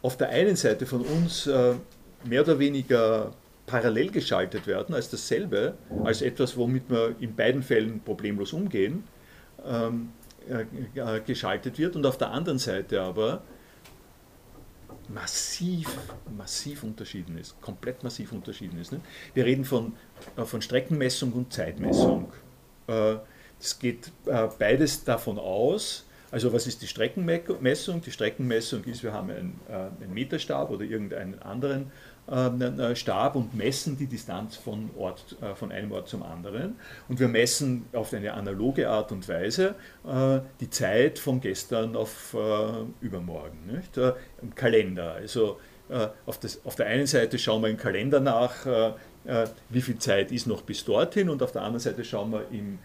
[0.00, 3.34] auf der einen Seite von uns mehr oder weniger
[3.70, 9.04] parallel geschaltet werden als dasselbe, als etwas, womit wir in beiden Fällen problemlos umgehen,
[9.64, 10.10] ähm,
[10.48, 13.42] äh, geschaltet wird und auf der anderen Seite aber
[15.08, 15.88] massiv,
[16.36, 18.90] massiv unterschieden ist, komplett massiv unterschieden ist.
[18.92, 19.00] Ne?
[19.34, 19.92] Wir reden von,
[20.36, 22.32] äh, von Streckenmessung und Zeitmessung.
[22.88, 23.16] Äh,
[23.60, 28.00] es geht äh, beides davon aus, also was ist die Streckenmessung?
[28.02, 31.86] Die Streckenmessung ist, wir haben einen, äh, einen Meterstab oder irgendeinen anderen äh,
[32.94, 36.76] Stab und messen die Distanz von, Ort, äh, von einem Ort zum anderen.
[37.08, 39.74] Und wir messen auf eine analoge Art und Weise
[40.06, 42.36] äh, die Zeit von gestern auf
[43.00, 43.66] übermorgen.
[43.66, 43.96] Nicht?
[44.42, 45.14] Im Kalender.
[45.14, 45.58] Also
[46.24, 48.94] auf, das, auf der einen Seite schauen wir im Kalender nach,
[49.68, 52.78] wie viel Zeit ist noch bis dorthin und auf der anderen Seite schauen wir im,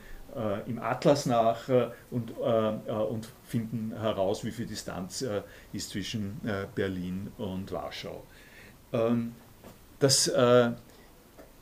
[0.66, 1.70] im Atlas nach
[2.10, 5.24] und, und finden heraus, wie viel Distanz
[5.72, 6.42] ist zwischen
[6.74, 8.24] Berlin und Warschau.
[8.96, 9.34] Ähm,
[10.00, 10.72] das, äh,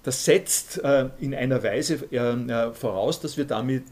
[0.03, 3.85] das setzt äh, in einer Weise äh, voraus, dass wir damit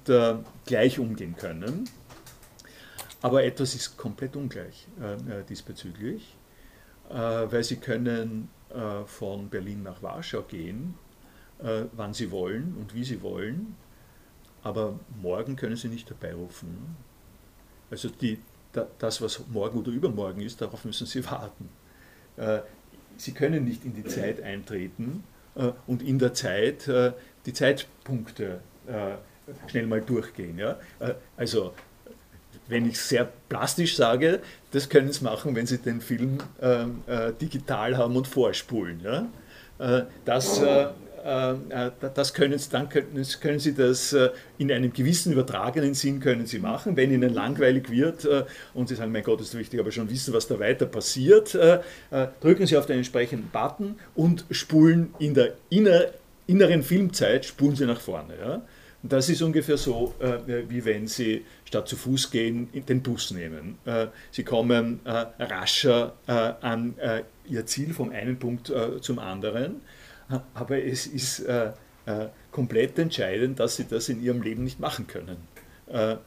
[0.66, 1.90] gleich umgehen können.
[3.22, 4.88] Aber etwas ist komplett ungleich
[5.48, 6.36] diesbezüglich,
[7.08, 8.50] weil Sie können
[9.06, 10.96] von Berlin nach Warschau gehen,
[11.60, 13.76] wann Sie wollen und wie Sie wollen,
[14.64, 16.96] aber morgen können Sie nicht dabei rufen.
[17.92, 18.40] Also die,
[18.98, 21.70] das, was morgen oder übermorgen ist, darauf müssen Sie warten.
[23.18, 25.24] Sie können nicht in die Zeit eintreten
[25.56, 27.14] äh, und in der Zeit äh,
[27.46, 30.58] die Zeitpunkte äh, schnell mal durchgehen.
[30.58, 30.80] Ja?
[31.36, 31.74] Also
[32.68, 34.40] wenn ich sehr plastisch sage,
[34.72, 39.02] das können Sie machen, wenn Sie den Film ähm, äh, digital haben und vorspulen.
[39.04, 39.28] Ja?
[40.26, 40.62] Das
[42.14, 46.60] das können, dann können, können, Sie das äh, in einem gewissen übertragenen Sinn können Sie
[46.60, 46.98] machen.
[46.98, 48.28] Wenn Ihnen langweilig wird
[48.74, 51.58] und Sie sagen, mein Gott, ist wichtig, aber schon wissen, was da weiter passiert,
[52.42, 56.08] drücken Sie auf den entsprechenden Button und spulen in der inner,
[56.48, 58.34] inneren Filmzeit, spulen Sie nach vorne.
[58.40, 58.62] Ja?
[59.04, 60.14] Das ist ungefähr so,
[60.46, 63.78] wie wenn Sie statt zu Fuß gehen, den Bus nehmen.
[64.32, 66.96] Sie kommen rascher an
[67.50, 69.82] Ihr Ziel vom einen Punkt zum anderen
[70.54, 71.72] aber es ist äh,
[72.06, 75.38] äh, komplett entscheidend, dass sie das in ihrem Leben nicht machen können.
[75.88, 76.18] Äh, äh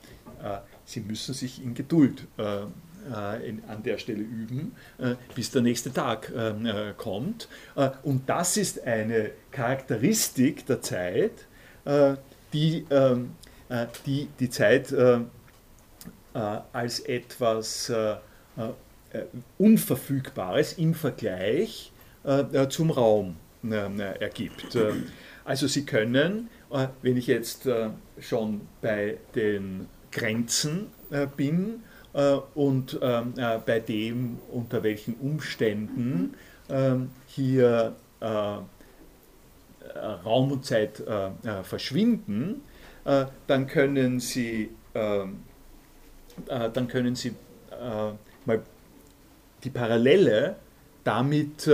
[0.87, 2.63] sie müssen sich in Geduld äh,
[3.13, 4.77] äh, in, an der Stelle üben,
[5.35, 6.33] bis der nächste Tag
[6.97, 7.49] kommt.
[8.03, 11.47] und das ist eine Charakteristik der Zeit,
[12.53, 13.33] die ähm,
[14.07, 14.95] die, die Zeit
[16.73, 17.93] als etwas
[19.59, 21.93] Unverfügbares im Vergleich
[22.71, 23.37] zum Raum
[23.73, 24.75] ergibt.
[24.75, 24.93] Äh,
[25.45, 30.89] also Sie können, äh, wenn ich jetzt äh, schon bei den Grenzen
[31.37, 31.83] bin
[32.55, 36.35] und bei dem, unter welchen Umständen
[37.27, 37.97] hier
[40.25, 41.03] Raum und Zeit
[41.65, 42.63] verschwinden,
[43.05, 47.35] dann können Sie, dann können Sie
[48.45, 48.63] mal
[49.65, 50.55] die Parallele
[51.03, 51.69] damit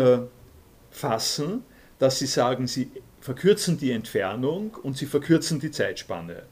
[0.90, 1.64] fassen,
[2.00, 6.42] dass sie sagen, sie verkürzen die Entfernung und sie verkürzen die Zeitspanne.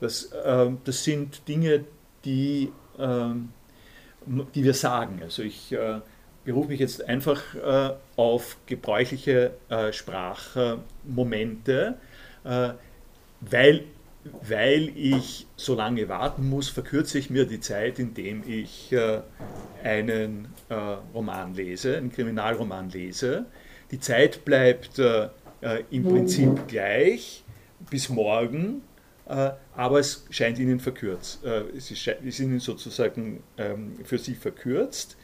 [0.00, 1.84] Das, ähm, das sind Dinge,
[2.24, 3.50] die, ähm,
[4.26, 5.20] die wir sagen.
[5.22, 6.00] Also ich äh,
[6.44, 11.94] berufe mich jetzt einfach äh, auf gebräuchliche äh, Sprachmomente,
[12.42, 12.70] äh,
[13.40, 13.84] weil,
[14.48, 19.20] weil ich so lange warten muss, verkürze ich mir die Zeit, indem ich äh,
[19.84, 20.74] einen äh,
[21.14, 23.46] Roman lese, einen Kriminalroman lese.
[23.92, 27.44] Die Zeit bleibt im Prinzip gleich
[27.88, 28.82] bis morgen,
[29.26, 31.44] aber es scheint ihnen verkürzt.
[31.44, 35.16] es ist ihnen sozusagen ähm, für sie verkürzt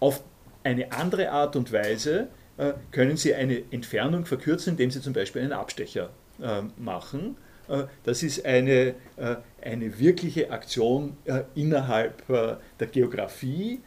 [0.00, 0.22] auf
[0.64, 5.42] eine andere Art und Weise äh, können Sie eine Entfernung verkürzen, indem Sie zum Beispiel
[5.42, 6.10] einen Abstecher
[6.42, 7.36] äh, machen.
[7.68, 13.80] Äh, das ist eine, äh, eine wirkliche Aktion äh, innerhalb äh, der Geografie,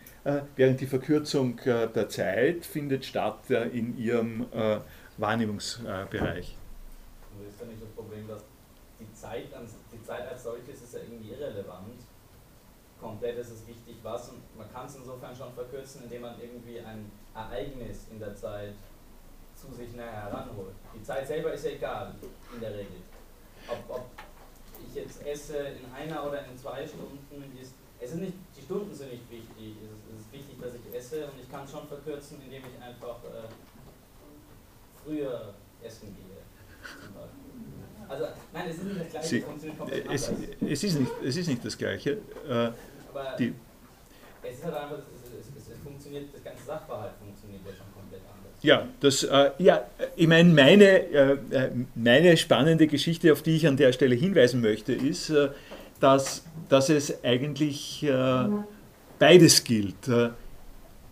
[0.55, 4.45] während die Verkürzung der Zeit findet statt in Ihrem
[5.17, 6.57] Wahrnehmungsbereich.
[7.37, 8.43] Und ist da nicht das Problem, dass
[8.99, 9.47] die Zeit,
[9.91, 11.99] die Zeit als solches ist ja irgendwie irrelevant.
[13.01, 16.79] Komplett ist es wichtig, was und man kann es insofern schon verkürzen, indem man irgendwie
[16.79, 18.75] ein Ereignis in der Zeit
[19.55, 20.73] zu sich näher heranholt.
[20.95, 22.15] Die Zeit selber ist ja egal,
[22.53, 23.01] in der Regel.
[23.67, 24.05] Ob, ob
[24.87, 27.17] ich jetzt esse in einer oder in zwei Stunden,
[27.61, 27.73] ist,
[28.03, 29.75] es ist nicht, die Stunden sind nicht wichtig.
[29.79, 32.61] Es ist, es ist wichtig, dass ich esse und ich kann es schon verkürzen, indem
[32.61, 33.47] ich einfach äh,
[35.03, 36.43] früher essen gehe.
[38.09, 39.73] Also, nein, es ist nicht das Gleiche, Sie,
[40.11, 40.31] es,
[40.69, 42.11] es, ist nicht, es ist nicht das Gleiche.
[42.47, 43.53] Äh, Aber die,
[44.43, 48.21] es ist halt einfach, es, es, es, funktioniert, das ganze Sachverhalt funktioniert ja schon komplett
[48.27, 48.61] anders.
[48.61, 49.87] Ja, das, äh, ja
[50.17, 54.59] ich meine, meine, äh, äh, meine spannende Geschichte, auf die ich an der Stelle hinweisen
[54.59, 55.49] möchte, ist, äh,
[56.03, 58.45] dass, dass es eigentlich äh,
[59.19, 60.07] beides gilt.
[60.09, 60.31] Äh,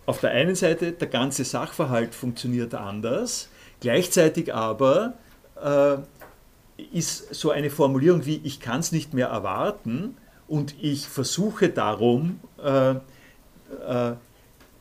[0.05, 3.47] auf der einen Seite, der ganze Sachverhalt funktioniert anders,
[3.79, 5.13] gleichzeitig aber
[6.91, 10.17] ist so eine Formulierung wie ich kann es nicht mehr erwarten
[10.47, 12.95] und ich versuche darum, äh,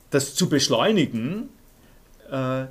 [0.08, 1.50] das zu beschleunigen,
[2.30, 2.64] äh,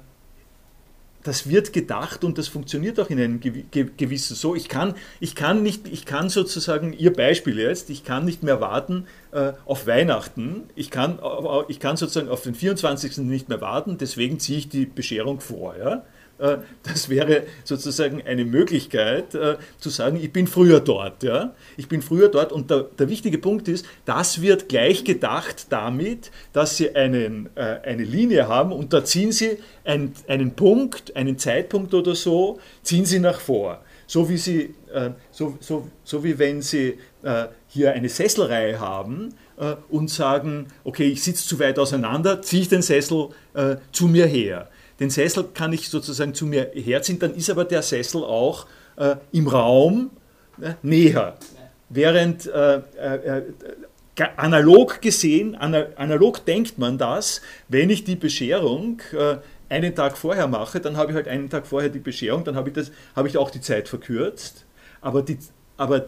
[1.30, 4.56] das wird gedacht und das funktioniert auch in einem gewissen so.
[4.56, 8.60] Ich kann, ich kann nicht, ich kann sozusagen, Ihr Beispiel jetzt, ich kann nicht mehr
[8.60, 10.64] warten äh, auf Weihnachten.
[10.76, 11.20] Ich kann,
[11.68, 13.20] ich kann sozusagen auf den 24.
[13.20, 15.76] nicht mehr warten, deswegen ziehe ich die Bescherung vor.
[15.78, 16.04] Ja?
[16.40, 21.24] Äh, das wäre sozusagen eine Möglichkeit äh, zu sagen, ich bin früher dort.
[21.24, 21.54] Ja?
[21.78, 26.32] Ich bin früher dort und der, der wichtige Punkt ist, das wird gleich gedacht damit,
[26.54, 31.38] dass Sie einen, äh, eine Linie haben und da ziehen Sie einen, einen Punkt, einen
[31.38, 33.84] Zeitpunkt oder so, ziehen Sie nach vor.
[34.08, 34.74] So wie, Sie,
[35.30, 36.98] so, so, so wie wenn Sie
[37.68, 39.36] hier eine Sesselreihe haben
[39.90, 43.30] und sagen, okay, ich sitze zu weit auseinander, ziehe ich den Sessel
[43.92, 44.68] zu mir her
[45.00, 49.16] den Sessel kann ich sozusagen zu mir herziehen, dann ist aber der Sessel auch äh,
[49.32, 50.12] im Raum
[50.62, 51.38] äh, näher.
[51.90, 53.44] Während äh, äh, äh
[54.36, 59.38] analog gesehen, analog denkt man das, wenn ich die Bescherung äh,
[59.70, 62.70] einen Tag vorher mache, dann habe ich halt einen Tag vorher die Bescherung, dann habe
[62.70, 62.92] ich, das,
[63.26, 64.66] ich auch die Zeit verkürzt.
[65.00, 65.38] Aber, die,
[65.78, 66.08] aber,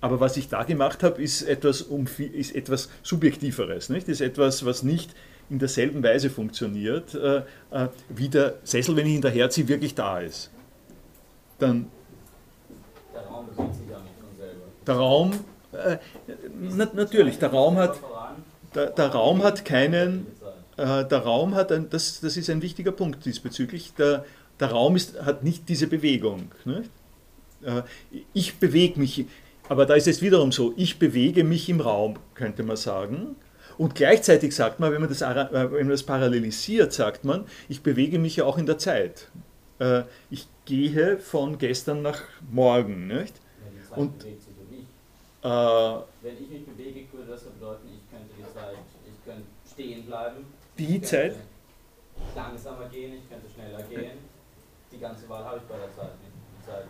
[0.00, 3.90] aber was ich da gemacht habe, ist etwas, um, ist etwas Subjektiveres.
[3.90, 4.08] Nicht?
[4.08, 5.10] Ist etwas, was nicht
[5.52, 10.18] in derselben Weise funktioniert, äh, äh, wie der Sessel, wenn ich ihn daherziehe, wirklich da
[10.18, 10.50] ist.
[11.58, 11.90] Dann
[13.14, 14.64] der Raum bewegt sich ja nicht von selber.
[14.86, 15.32] Der Raum,
[15.72, 15.98] äh,
[16.58, 18.00] na, natürlich, der Raum hat,
[18.74, 20.26] der, der Raum hat keinen,
[20.78, 24.24] äh, der Raum hat, ein, das, das ist ein wichtiger Punkt diesbezüglich, der,
[24.58, 26.50] der Raum ist, hat nicht diese Bewegung.
[26.64, 26.88] Nicht?
[27.62, 27.82] Äh,
[28.32, 29.26] ich bewege mich,
[29.68, 33.36] aber da ist es wiederum so, ich bewege mich im Raum, könnte man sagen.
[33.78, 37.82] Und gleichzeitig sagt man, wenn man das, äh, wenn man das parallelisiert, sagt man, ich
[37.82, 39.28] bewege mich ja auch in der Zeit.
[39.78, 43.06] Äh, ich gehe von gestern nach morgen.
[43.08, 43.34] Nicht?
[43.90, 44.86] Ja, und, bewegt sich und ich.
[45.44, 45.48] Äh,
[46.22, 50.46] wenn ich mich bewege, würde das bedeuten, ich könnte die Zeit, ich könnte stehen bleiben.
[50.78, 51.36] Die Zeit?
[52.36, 54.18] Langsamer gehen, ich könnte schneller gehen.
[54.92, 56.32] Die ganze Wahl habe ich bei der Zeit nicht.
[56.60, 56.84] Die Zeit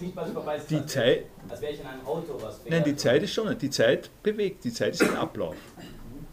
[0.00, 0.60] zieht was vorbei.
[0.68, 2.60] Die Zeit, als wäre ich in einem Auto was.
[2.68, 5.56] Nein, die Zeit ist schon, die Zeit bewegt, die Zeit ist ein Ablauf.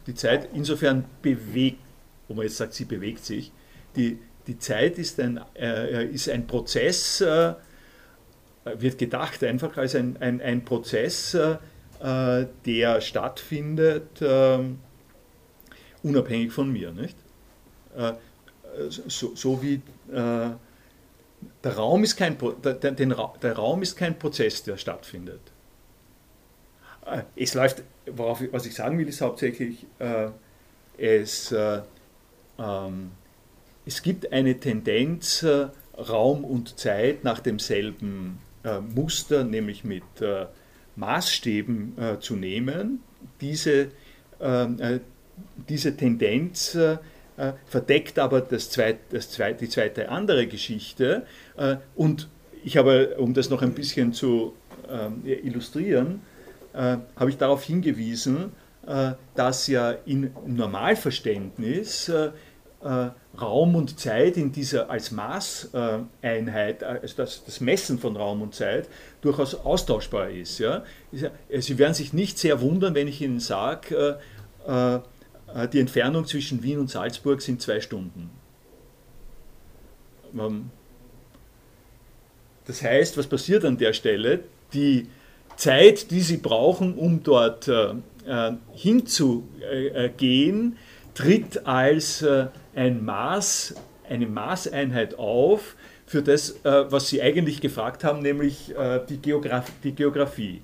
[0.08, 1.80] Die Zeit insofern bewegt,
[2.28, 3.52] wo man jetzt sagt, sie bewegt sich,
[3.96, 7.54] die, die Zeit ist ein, äh, ist ein Prozess, äh,
[8.78, 11.58] wird gedacht einfach als ein, ein, ein Prozess, äh,
[12.66, 14.60] der stattfindet, äh,
[16.04, 16.92] unabhängig von mir.
[16.92, 17.18] Nicht?
[17.96, 18.14] Äh,
[18.90, 19.82] so, so wie
[20.14, 20.50] äh,
[21.64, 25.42] der Raum ist kein, der, der, der Raum ist kein Prozess, der stattfindet.
[27.06, 30.30] Äh, es läuft, worauf, was ich sagen will, ist hauptsächlich, äh,
[30.98, 31.82] es, äh,
[32.60, 33.12] ähm,
[33.86, 35.46] es gibt eine Tendenz,
[35.98, 38.38] Raum und Zeit nach demselben
[38.94, 40.04] Muster, nämlich mit
[40.96, 43.02] Maßstäben zu nehmen.
[43.42, 43.92] Diese,
[45.70, 46.78] diese Tendenz
[47.66, 51.24] verdeckt aber das zweit, das zweit, die zweite andere Geschichte.
[51.96, 52.30] und
[52.64, 54.54] ich habe, um das noch ein bisschen zu
[55.24, 56.22] illustrieren,
[56.74, 58.52] habe ich darauf hingewiesen,
[58.88, 62.30] äh, dass ja im Normalverständnis äh,
[62.82, 68.56] äh, Raum und Zeit in dieser als Maßeinheit, also das, das, Messen von Raum und
[68.56, 68.88] Zeit,
[69.20, 70.60] durchaus austauschbar ist.
[70.60, 70.86] Ja?
[71.12, 74.20] Sie werden sich nicht sehr wundern, wenn ich Ihnen sage,
[75.72, 78.30] die Entfernung zwischen Wien und Salzburg sind zwei Stunden.
[80.38, 80.72] Ähm,
[82.66, 84.42] das heißt, was passiert an der Stelle?
[84.74, 85.08] Die
[85.56, 87.94] Zeit, die Sie brauchen, um dort äh,
[88.74, 90.78] hinzugehen,
[91.14, 93.76] tritt als äh, ein Maß,
[94.08, 95.76] eine Maßeinheit auf
[96.06, 98.74] für das, äh, was Sie eigentlich gefragt haben, nämlich
[99.10, 100.62] die, Geograf die Geografie.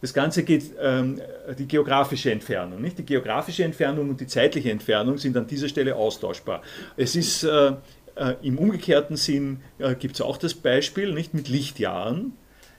[0.00, 1.20] Das Ganze geht ähm,
[1.58, 2.80] die geografische Entfernung.
[2.80, 2.98] Nicht?
[2.98, 6.62] Die geografische Entfernung und die zeitliche Entfernung sind an dieser Stelle austauschbar.
[6.96, 7.72] Es ist äh,
[8.14, 12.32] äh, im umgekehrten Sinn äh, gibt es auch das Beispiel nicht mit Lichtjahren.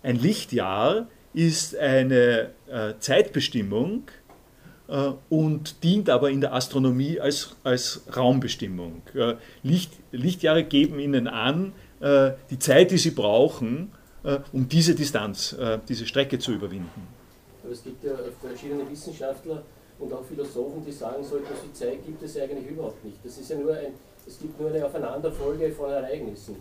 [0.04, 4.04] Ein Lichtjahr ist eine äh, Zeitbestimmung
[4.88, 9.04] äh, und dient aber in der Astronomie als, als Raumbestimmung.
[9.14, 11.74] Äh, Licht, Lichtjahre geben Ihnen an,
[12.50, 13.92] die Zeit, die Sie brauchen,
[14.52, 17.08] um diese Distanz, äh, diese Strecke zu überwinden.
[17.64, 19.64] Aber es gibt ja verschiedene Wissenschaftler
[20.00, 23.18] und auch Philosophen, die sagen, so etwas wie Zeit gibt es eigentlich überhaupt nicht.
[23.24, 23.94] Das ist ja nur ein,
[24.26, 26.56] es gibt nur eine Aufeinanderfolge von Ereignissen.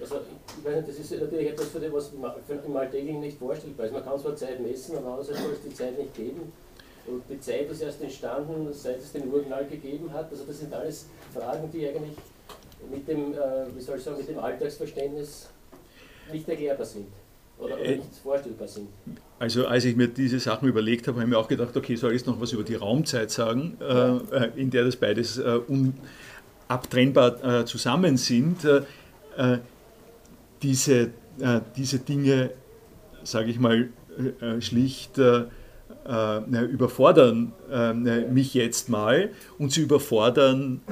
[0.00, 0.16] Also,
[0.58, 2.10] ich weiß nicht, das ist natürlich etwas, für das, was
[2.66, 3.92] im Alltäglichen nicht vorstellbar ist.
[3.92, 6.52] Man kann zwar Zeit messen, aber andererseits soll es die Zeit nicht geben.
[7.06, 10.30] Und die Zeit ist erst entstanden, seit es den Urknall gegeben hat.
[10.30, 12.16] Also, das sind alles Fragen, die eigentlich
[12.90, 15.48] mit dem, äh, wie soll ich sagen, mit dem Alltagsverständnis
[16.32, 17.06] nicht erklärbar sind
[17.58, 18.88] oder, oder äh, nicht vorstellbar sind.
[19.38, 22.12] Also als ich mir diese Sachen überlegt habe, habe ich mir auch gedacht, okay, soll
[22.12, 24.16] ich jetzt noch was über die Raumzeit sagen, ja.
[24.32, 25.60] äh, in der das beides äh,
[26.68, 28.64] unabtrennbar äh, zusammen sind.
[28.64, 29.58] Äh,
[30.62, 31.10] diese,
[31.40, 32.50] äh, diese Dinge,
[33.22, 33.88] sage ich mal,
[34.40, 35.44] äh, schlicht äh,
[36.70, 37.54] überfordern
[38.30, 40.82] mich jetzt mal und sie überfordern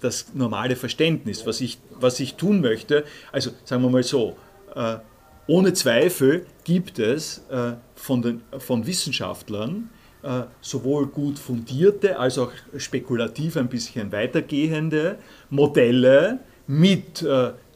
[0.00, 3.02] das normale Verständnis, was ich, was ich tun möchte.
[3.32, 4.36] Also sagen wir mal so,
[5.46, 7.44] ohne Zweifel gibt es
[7.94, 9.90] von, den, von Wissenschaftlern
[10.60, 15.18] sowohl gut fundierte als auch spekulativ ein bisschen weitergehende
[15.50, 17.24] Modelle mit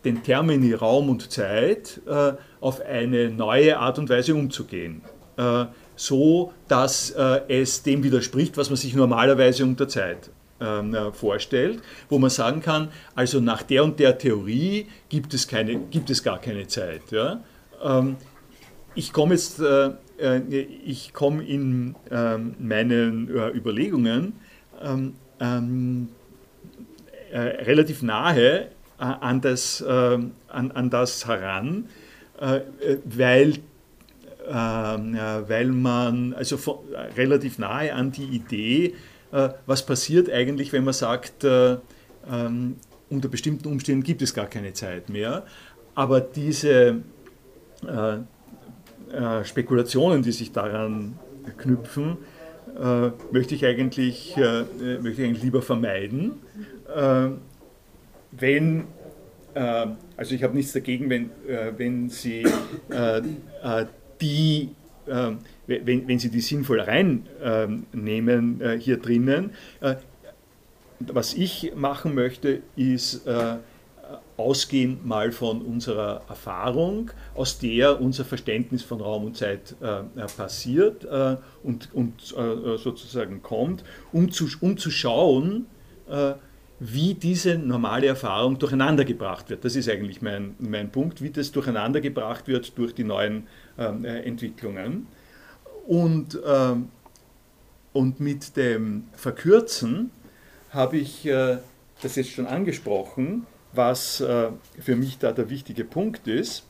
[0.06, 5.02] den Termini Raum und Zeit äh, auf eine neue Art und Weise umzugehen.
[5.36, 5.66] Äh,
[5.96, 10.30] so, dass äh, es dem widerspricht, was man sich normalerweise unter Zeit
[10.60, 15.76] äh, vorstellt, wo man sagen kann, also nach der und der Theorie gibt es, keine,
[15.76, 17.02] gibt es gar keine Zeit.
[17.10, 17.40] Ja?
[17.82, 18.16] Ähm,
[18.94, 20.40] ich komme jetzt, äh, äh,
[20.84, 24.32] ich komme in ähm, meinen Überlegungen
[24.82, 26.08] ähm, ähm,
[27.32, 31.86] relativ nahe an, das, ähm, an, an das heran,
[33.04, 33.54] weil,
[34.48, 36.84] ähm, weil man also
[37.16, 38.94] relativ nahe an die Idee,
[39.30, 42.76] was passiert eigentlich, wenn man sagt, ähm,
[43.10, 45.44] unter bestimmten Umständen gibt es gar keine Zeit mehr.
[45.94, 47.02] Aber diese
[49.44, 51.18] Spekulationen, die sich daran
[51.58, 52.16] knüpfen,
[53.30, 56.40] möchte ich eigentlich, möchte ich eigentlich lieber vermeiden
[58.40, 58.84] wenn,
[59.54, 62.44] äh, also ich habe nichts dagegen, wenn, äh, wenn Sie
[62.90, 63.86] äh, äh
[64.20, 64.70] die,
[65.06, 65.32] äh,
[65.66, 69.50] wenn, wenn Sie die sinnvoll reinnehmen äh, hier drinnen.
[70.98, 73.26] was ich machen möchte, ist
[74.38, 79.76] ausgehen mal von unserer Erfahrung, aus der unser Verständnis von Raum und Zeit
[80.36, 81.06] passiert
[81.62, 85.66] und, und sozusagen kommt, um zu, um zu schauen,
[86.78, 89.64] wie diese normale Erfahrung durcheinandergebracht wird.
[89.64, 93.46] Das ist eigentlich mein, mein Punkt, wie das durcheinandergebracht wird durch die neuen
[93.78, 95.06] ähm, äh, Entwicklungen.
[95.86, 96.90] Und, ähm,
[97.92, 100.10] und mit dem Verkürzen
[100.70, 101.58] habe ich äh,
[102.02, 106.64] das jetzt schon angesprochen, was äh, für mich da der wichtige Punkt ist.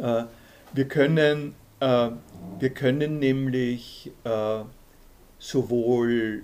[0.00, 0.24] Äh,
[0.72, 2.10] wir, können, äh,
[2.58, 4.60] wir können nämlich äh,
[5.38, 6.42] sowohl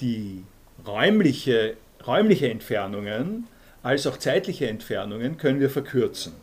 [0.00, 0.44] die
[0.86, 3.48] räumliche, räumliche Entfernungen
[3.82, 6.34] als auch zeitliche Entfernungen können wir verkürzen.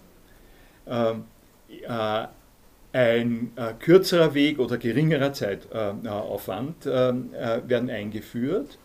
[2.94, 8.78] Äh, ein äh, kürzerer Weg oder geringerer Zeitaufwand äh, werden eingeführt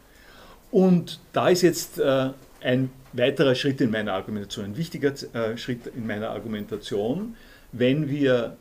[0.71, 5.13] und da ist jetzt ein weiterer Schritt in meiner Argumentation, ein wichtiger
[5.57, 7.37] Schritt in meiner Argumentation,
[7.73, 8.57] wenn wir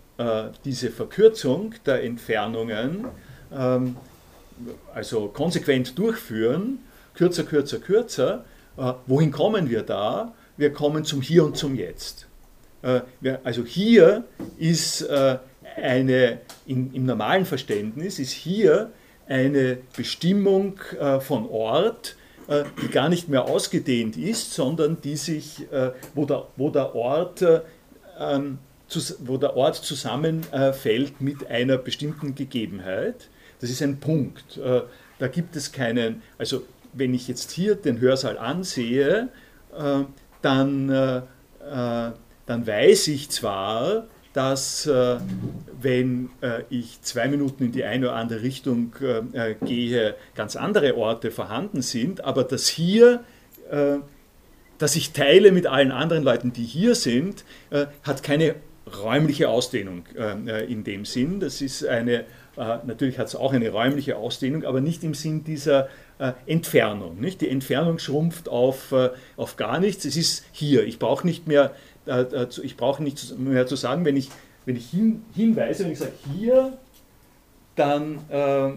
[0.66, 3.06] diese Verkürzung der Entfernungen
[3.54, 3.96] ähm,
[4.94, 6.80] also konsequent durchführen,
[7.14, 8.44] kürzer, kürzer, kürzer,
[9.08, 10.34] wohin kommen wir da?
[10.58, 12.28] Wir kommen zum Hier und zum Jetzt.
[13.44, 14.24] Also hier
[14.58, 15.08] ist
[15.76, 18.92] eine, in, im normalen Verständnis ist hier
[19.28, 22.16] eine Bestimmung äh, von Ort,
[22.48, 26.94] äh, die gar nicht mehr ausgedehnt ist, sondern die sich, äh, wo, der, wo, der
[26.96, 27.44] Ort,
[28.20, 28.58] ähm,
[29.20, 33.30] wo der Ort zusammenfällt mit einer bestimmten Gegebenheit.
[33.62, 34.58] Das ist ein Punkt.
[34.58, 34.82] Äh,
[35.20, 36.64] da gibt es keinen, also
[36.94, 39.30] wenn ich jetzt hier den Hörsaal ansehe,
[39.78, 40.04] äh,
[40.42, 41.22] dann, äh,
[42.46, 45.18] dann weiß ich zwar, dass äh,
[45.82, 48.94] wenn äh, ich zwei Minuten in die eine oder andere Richtung
[49.34, 53.24] äh, gehe, ganz andere Orte vorhanden sind, aber dass hier,
[54.78, 57.46] dass ich teile mit allen anderen Leuten, die hier sind,
[58.04, 58.56] hat keine
[59.02, 60.04] räumliche Ausdehnung
[60.68, 61.40] in dem Sinn.
[61.40, 62.26] Das ist eine,
[62.58, 65.88] natürlich hat es auch eine räumliche Ausdehnung, aber nicht im Sinn dieser
[66.46, 67.18] Entfernung.
[67.22, 67.40] Nicht?
[67.40, 68.94] Die Entfernung schrumpft auf,
[69.38, 70.04] auf gar nichts.
[70.04, 70.84] Es ist hier.
[70.84, 71.91] Ich brauche nicht mehr äh, äh,
[72.64, 74.30] ich brauche nicht mehr zu sagen, wenn ich,
[74.66, 76.78] wenn ich hin, hinweise, wenn ich sage hier,
[77.76, 78.72] dann äh,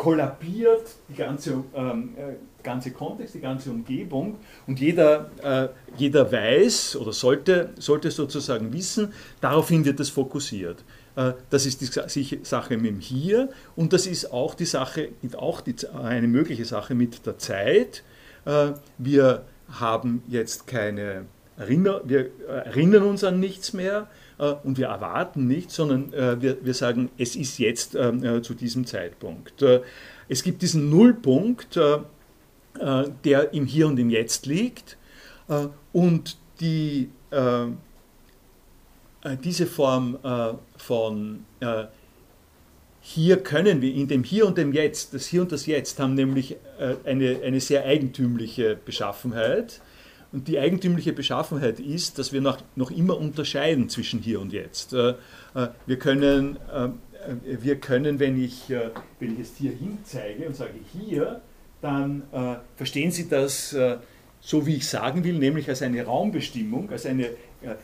[0.00, 4.36] kollabiert die ganze, ähm, äh, ganze Kontext, die ganze Umgebung
[4.66, 9.12] und jeder, äh, jeder weiß oder sollte, sollte sozusagen wissen,
[9.42, 10.82] daraufhin wird es fokussiert.
[11.16, 15.60] Äh, das ist die Sache mit dem Hier und das ist auch die Sache, auch
[15.60, 18.02] die, eine mögliche Sache mit der Zeit.
[18.96, 21.26] Wir haben jetzt keine
[21.60, 24.08] erinner, wir erinnern uns an nichts mehr
[24.38, 28.42] äh, und wir erwarten nichts, sondern äh, wir, wir sagen, es ist jetzt ähm, äh,
[28.42, 29.62] zu diesem Zeitpunkt.
[29.62, 29.82] Äh,
[30.28, 31.98] es gibt diesen Nullpunkt, äh,
[32.78, 34.96] äh, der im Hier und im Jetzt liegt
[35.92, 37.08] und die,
[39.42, 40.16] diese Form
[40.76, 41.44] von
[43.00, 46.14] hier können wir in dem Hier und dem Jetzt, das Hier und das Jetzt haben
[46.14, 46.56] nämlich
[47.04, 49.80] eine, eine sehr eigentümliche Beschaffenheit
[50.32, 54.92] und die eigentümliche Beschaffenheit ist, dass wir noch, noch immer unterscheiden zwischen hier und jetzt.
[54.92, 55.14] Äh,
[55.54, 56.88] äh, wir können, äh,
[57.42, 58.70] wir können wenn, ich,
[59.18, 61.42] wenn ich jetzt hier hin zeige und sage hier,
[61.82, 62.22] dann
[62.76, 63.76] verstehen Sie das
[64.40, 67.28] so, wie ich sagen will, nämlich als eine Raumbestimmung, als eine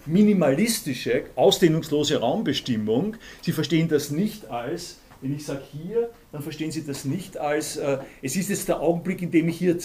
[0.07, 3.17] minimalistische, ausdehnungslose Raumbestimmung.
[3.43, 7.79] Sie verstehen das nicht als, wenn ich sage hier, dann verstehen Sie das nicht als,
[8.23, 9.77] es ist jetzt der Augenblick, in dem ich, hier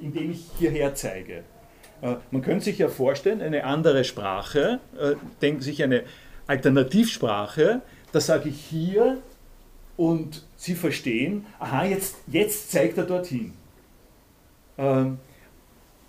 [0.00, 1.42] in dem ich hierher zeige.
[2.02, 6.04] Äh, man könnte sich ja vorstellen, eine andere Sprache, äh, denken sich eine
[6.46, 7.82] Alternativsprache,
[8.12, 9.18] da sage ich hier
[9.96, 13.52] und Sie verstehen, aha, jetzt, jetzt zeigt er dorthin.
[14.78, 15.18] Ähm,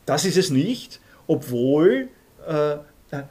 [0.05, 2.09] das ist es nicht, obwohl,
[2.47, 2.77] äh,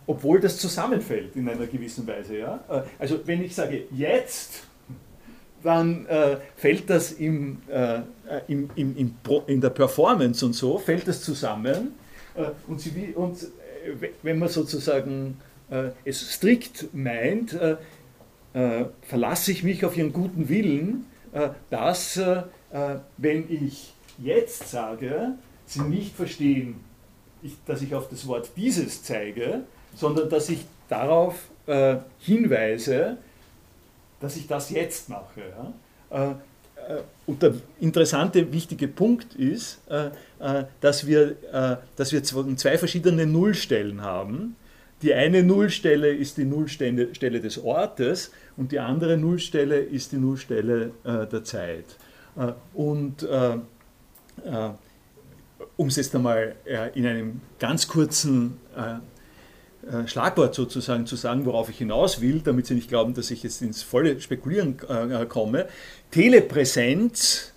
[0.06, 2.61] obwohl das zusammenfällt in einer gewissen Weise.
[2.98, 4.64] Also wenn ich sage jetzt,
[5.62, 6.06] dann
[6.56, 7.59] fällt das im,
[8.48, 11.94] in der Performance und so, fällt das zusammen
[12.66, 17.57] und, sie, und äh, wenn man sozusagen äh, es strikt meint,
[19.03, 21.05] verlasse ich mich auf ihren guten Willen,
[21.70, 22.18] dass,
[23.18, 25.34] wenn ich jetzt sage,
[25.66, 26.80] sie nicht verstehen,
[27.66, 29.61] dass ich auf das Wort dieses zeige,
[29.95, 31.36] sondern dass ich darauf
[32.18, 33.18] hinweise,
[34.18, 36.32] dass ich das jetzt mache.
[36.89, 40.07] Äh, und der interessante, wichtige Punkt ist, äh,
[40.41, 41.36] äh, dass wir,
[41.97, 44.57] dass wir zwei verschiedene Nullstellen haben.
[45.03, 50.91] Die eine Nullstelle ist die Nullstelle des Ortes und die andere Nullstelle ist die Nullstelle
[51.05, 51.84] der Zeit.
[52.74, 53.24] Und
[55.76, 56.57] um es jetzt einmal
[56.95, 58.57] in einem ganz kurzen
[60.07, 63.62] Schlagwort sozusagen zu sagen, worauf ich hinaus will, damit Sie nicht glauben, dass ich jetzt
[63.62, 65.66] ins volle Spekulieren äh, komme.
[66.11, 67.53] Telepräsenz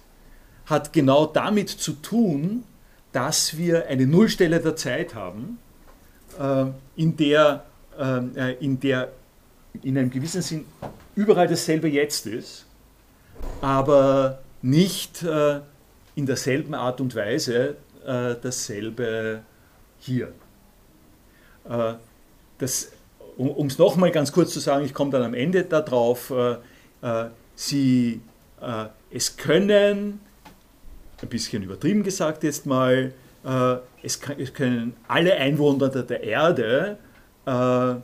[0.65, 2.63] hat genau damit zu tun,
[3.11, 5.59] dass wir eine Nullstelle der Zeit haben,
[6.39, 6.65] äh,
[6.95, 7.65] in der,
[8.61, 9.11] in der
[9.83, 10.65] in einem gewissen Sinn
[11.15, 12.65] überall dasselbe Jetzt ist,
[13.59, 17.75] aber nicht in derselben Art und Weise
[18.05, 19.41] dasselbe
[19.99, 20.33] hier
[22.61, 22.91] das,
[23.37, 26.57] um es nochmal ganz kurz zu sagen, ich komme dann am Ende darauf, äh,
[27.01, 28.21] äh, Sie,
[28.61, 30.19] äh, es können,
[31.21, 36.97] ein bisschen übertrieben gesagt jetzt mal, äh, es, kann, es, können alle Einwohner der Erde
[37.45, 37.95] äh,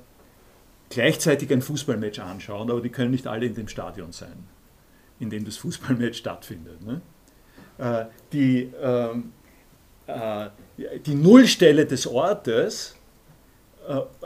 [0.90, 4.46] gleichzeitig ein Fußballmatch anschauen, aber die können nicht alle in dem Stadion sein,
[5.20, 6.82] in dem das Fußballmatch stattfindet.
[6.86, 7.02] Ne?
[8.34, 9.34] die, ähm,
[11.06, 12.97] die Nullstelle des Ortes,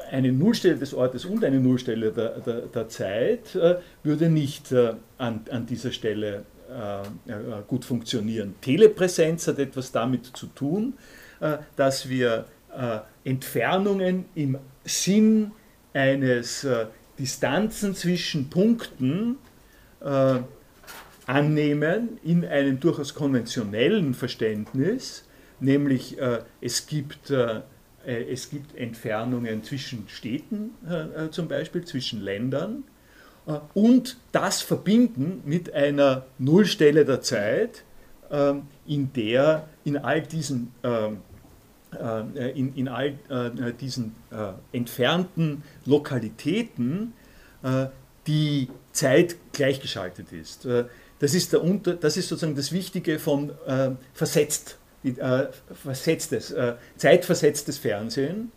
[0.09, 3.57] eine Nullstelle des Ortes und eine Nullstelle der, der, der Zeit
[4.03, 4.73] würde nicht
[5.17, 6.45] an, an dieser Stelle
[7.67, 8.55] gut funktionieren.
[8.61, 10.93] Telepräsenz hat etwas damit zu tun,
[11.75, 12.45] dass wir
[13.23, 15.51] Entfernungen im Sinn
[15.93, 16.65] eines
[17.21, 19.37] Distanzen zwischen Punkten
[19.99, 20.39] äh,
[21.27, 25.25] annehmen in einem durchaus konventionellen Verständnis,
[25.59, 27.61] nämlich äh, es, gibt, äh, äh
[28.05, 32.83] es gibt Entfernungen zwischen Städten äh, äh, zum Beispiel, zwischen Ländern
[33.73, 37.83] und das verbinden mit einer Nullstelle der Zeit,
[38.29, 41.17] ähm, in der in all diesen ähm,
[42.55, 43.15] in, in all
[43.81, 44.15] diesen
[44.71, 47.11] entfernten Lokalitäten
[48.27, 50.65] die Zeit gleichgeschaltet ist.
[50.65, 50.85] Äh,
[51.19, 51.61] das ist, der
[51.99, 53.91] das ist sozusagen das Wichtige von äh,
[55.03, 58.51] versetzt, äh, versetztes, äh, zeitversetztes Fernsehen.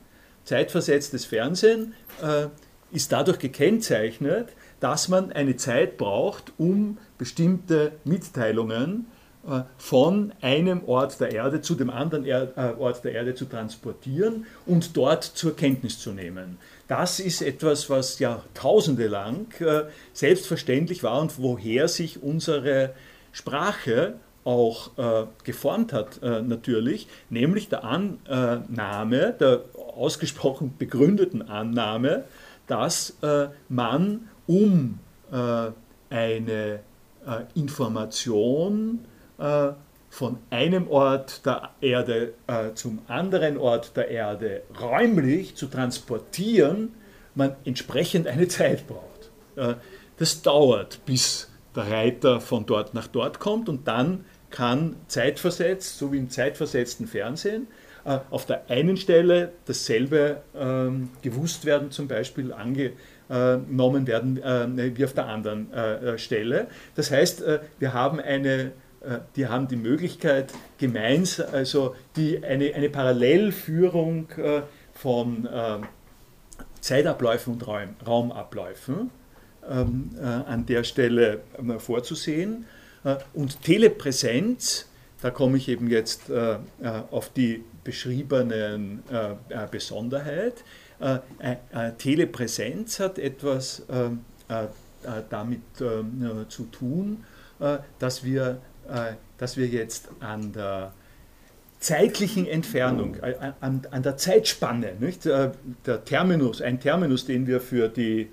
[0.44, 2.46] Zeitversetztes Fernsehen äh,
[2.94, 4.48] ist dadurch gekennzeichnet,
[4.80, 9.06] dass man eine Zeit braucht, um bestimmte Mitteilungen
[9.48, 12.26] äh, von einem Ort der Erde zu dem anderen
[12.78, 16.58] Ort der Erde zu transportieren und dort zur Kenntnis zu nehmen.
[16.88, 22.92] Das ist etwas, was jahrtausende lang äh, selbstverständlich war und woher sich unsere
[23.32, 24.14] Sprache
[24.44, 29.62] auch äh, geformt hat äh, natürlich, nämlich der Annahme, der
[29.96, 32.24] ausgesprochen begründeten Annahme,
[32.66, 34.98] dass äh, man um
[35.32, 35.70] äh,
[36.10, 36.80] eine
[37.26, 39.06] äh, Information
[40.14, 46.94] von einem Ort der Erde äh, zum anderen Ort der Erde räumlich zu transportieren,
[47.34, 49.30] man entsprechend eine Zeit braucht.
[49.56, 49.74] Äh,
[50.16, 54.24] das dauert, bis der Reiter von dort nach dort kommt und dann
[54.54, 57.66] kann zeitversetzt, so wie im zeitversetzten Fernsehen,
[58.04, 65.04] äh, auf der einen Stelle dasselbe ähm, gewusst werden, zum Beispiel angenommen werden äh, wie
[65.04, 66.68] auf der anderen äh, Stelle.
[66.94, 68.72] Das heißt, äh, wir haben eine
[69.04, 75.78] äh, die haben die Möglichkeit, gemeinsam, also die, eine, eine Parallelführung äh, von äh,
[76.80, 79.10] Zeitabläufen und Raum, Raumabläufen
[79.68, 81.40] ähm, an der Stelle
[81.78, 82.66] vorzusehen.
[83.32, 84.88] Und Telepräsenz,
[85.20, 86.30] da komme ich eben jetzt
[87.10, 89.02] auf die beschriebenen
[89.70, 90.64] Besonderheit.
[91.98, 93.82] Telepräsenz hat etwas
[95.30, 95.60] damit
[96.48, 97.24] zu tun,
[97.98, 100.92] dass wir äh, dass wir jetzt an der
[101.80, 105.26] zeitlichen Entfernung, äh, an, an der Zeitspanne, nicht?
[105.26, 105.50] Äh,
[105.86, 108.30] der Terminus, ein Terminus, den wir für die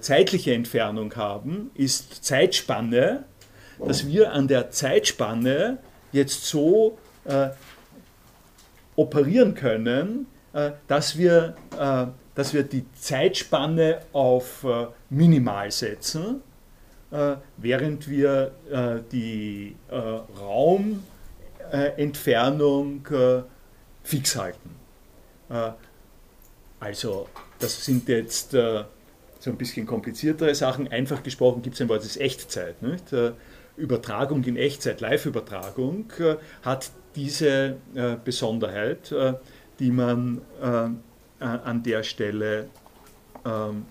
[0.00, 3.24] zeitliche Entfernung haben, ist Zeitspanne,
[3.78, 5.78] dass wir an der Zeitspanne
[6.12, 7.50] jetzt so äh,
[8.96, 14.66] operieren können, äh, dass, wir, äh, dass wir die Zeitspanne auf
[15.10, 16.42] minimal setzen
[17.12, 19.96] äh, während wir äh, die äh,
[20.40, 23.06] Raumentfernung
[24.02, 24.70] fix halten.
[26.80, 27.28] also
[27.60, 28.86] das sind jetzt so
[29.46, 30.90] ein bisschen kompliziertere Sachen.
[30.90, 32.82] Einfach gesprochen gibt es ein Wort, das ist Echtzeit.
[32.82, 33.04] Nicht?
[33.76, 36.06] Übertragung in Echtzeit, Live-Übertragung
[36.62, 37.76] hat diese
[38.24, 39.14] Besonderheit,
[39.78, 40.42] die man
[41.40, 42.68] an der Stelle
[43.44, 43.86] ähm,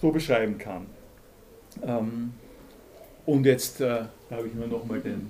[0.00, 0.86] so beschreiben kann.
[1.82, 2.32] Ähm,
[3.26, 5.28] und jetzt äh, habe ich nur noch mal den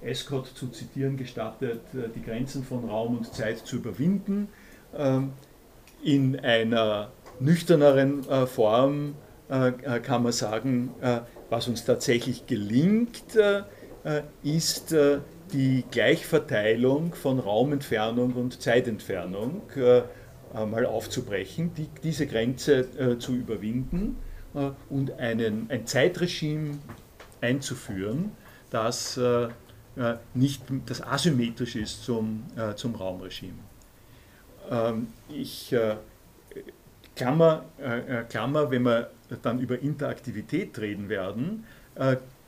[0.00, 4.48] Escott zu zitieren gestattet, äh, die Grenzen von Raum und Zeit zu überwinden.
[4.96, 5.32] Ähm,
[6.02, 9.14] in einer nüchterneren äh, Form
[9.50, 11.20] äh, äh, kann man sagen, äh,
[11.50, 13.22] was uns tatsächlich gelingt,
[14.42, 14.94] ist
[15.52, 19.62] die Gleichverteilung von Raumentfernung und Zeitentfernung
[20.54, 24.16] mal aufzubrechen, die, diese Grenze zu überwinden
[24.56, 26.78] äh, und einen, ein Zeitregime
[27.40, 28.32] einzuführen,
[28.70, 32.44] das äh, äh, nicht das asymmetrisch ist zum,
[32.74, 33.58] zum Raumregime.
[34.70, 35.74] Ähm, ich
[37.14, 37.64] Klammer,
[38.28, 39.10] Klammer, wenn wir
[39.42, 41.64] dann über Interaktivität reden werden,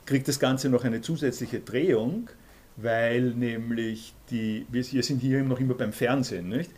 [0.05, 2.29] kriegt das Ganze noch eine zusätzliche Drehung,
[2.77, 6.71] weil nämlich die, wir sind hier noch immer beim Fernsehen, nicht?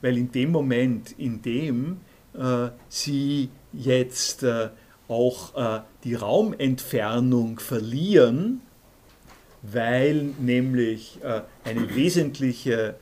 [0.00, 1.98] weil in dem Moment, in dem
[2.88, 4.70] Sie jetzt äh,
[5.08, 8.60] auch äh, die Raumentfernung verlieren,
[9.62, 12.96] weil nämlich äh, eine wesentliche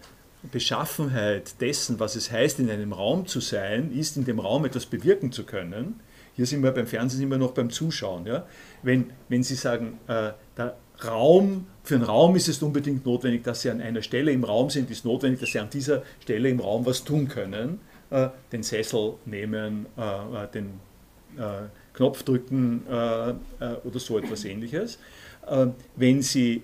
[0.50, 4.86] Beschaffenheit dessen, was es heißt, in einem Raum zu sein, ist, in dem Raum etwas
[4.86, 6.00] bewirken zu können.
[6.36, 8.26] Hier sind wir beim Fernsehen sind wir noch beim Zuschauen.
[8.26, 8.46] Ja?
[8.82, 13.62] Wenn, wenn Sie sagen, äh, der Raum, für einen Raum ist es unbedingt notwendig, dass
[13.62, 16.60] Sie an einer Stelle im Raum sind, ist notwendig, dass Sie an dieser Stelle im
[16.60, 17.80] Raum was tun können.
[18.10, 20.80] Äh, den Sessel nehmen, äh, äh den
[21.38, 23.32] äh, Knopf drücken äh,
[23.84, 24.98] oder so etwas ähnliches.
[25.96, 26.62] wenn Sie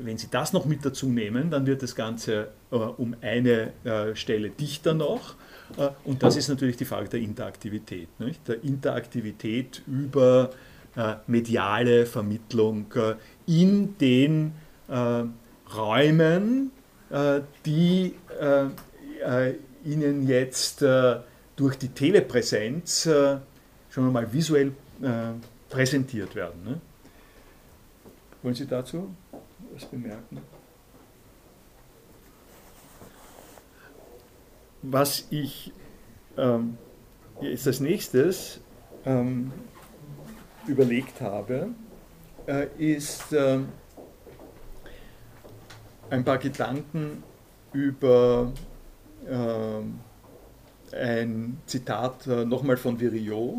[0.00, 3.72] wenn Sie das noch mit dazu nehmen, dann wird das Ganze um eine
[4.14, 5.34] Stelle dichter noch.
[5.76, 8.08] Äh, und das ist natürlich die Frage der Interaktivität.
[8.20, 8.46] Nicht?
[8.48, 10.50] Der Interaktivität über
[10.96, 13.14] äh, mediale Vermittlung äh,
[13.46, 14.52] in den
[15.76, 16.70] Räumen,
[17.66, 18.14] die
[19.84, 24.72] Ihnen jetzt durch die Telepräsenz schon einmal visuell
[25.68, 26.64] präsentiert werden.
[26.64, 26.80] Ne?
[28.42, 29.14] Wollen Sie dazu
[29.74, 30.38] was bemerken?
[34.82, 35.72] Was ich
[36.36, 36.78] ähm,
[37.40, 38.60] jetzt als nächstes
[39.04, 39.52] ähm,
[40.66, 41.70] überlegt habe,
[42.46, 43.58] äh, ist äh,
[46.10, 47.22] ein paar Gedanken
[47.72, 48.52] über
[49.26, 53.58] äh, ein Zitat äh, nochmal von Virilot,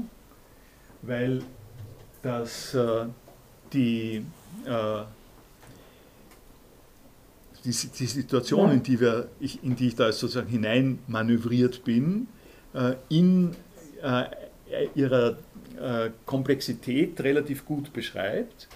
[1.01, 1.43] weil
[2.21, 3.05] das äh,
[3.71, 4.25] die
[4.65, 5.03] äh,
[7.65, 12.27] die, die Situation, in die, wir, ich, in die ich da sozusagen hinein manövriert bin,
[12.73, 13.55] äh, in
[14.01, 14.25] äh,
[14.95, 15.37] ihrer
[15.79, 18.67] äh, Komplexität relativ gut beschreibt.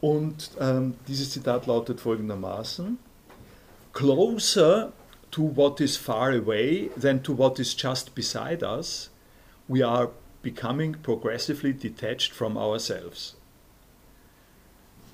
[0.00, 2.98] Und ähm, dieses Zitat lautet folgendermaßen:
[3.92, 4.92] Closer
[5.30, 9.10] to what is far away than to what is just beside us,
[9.68, 10.10] we are
[10.42, 13.36] becoming progressively detached from ourselves.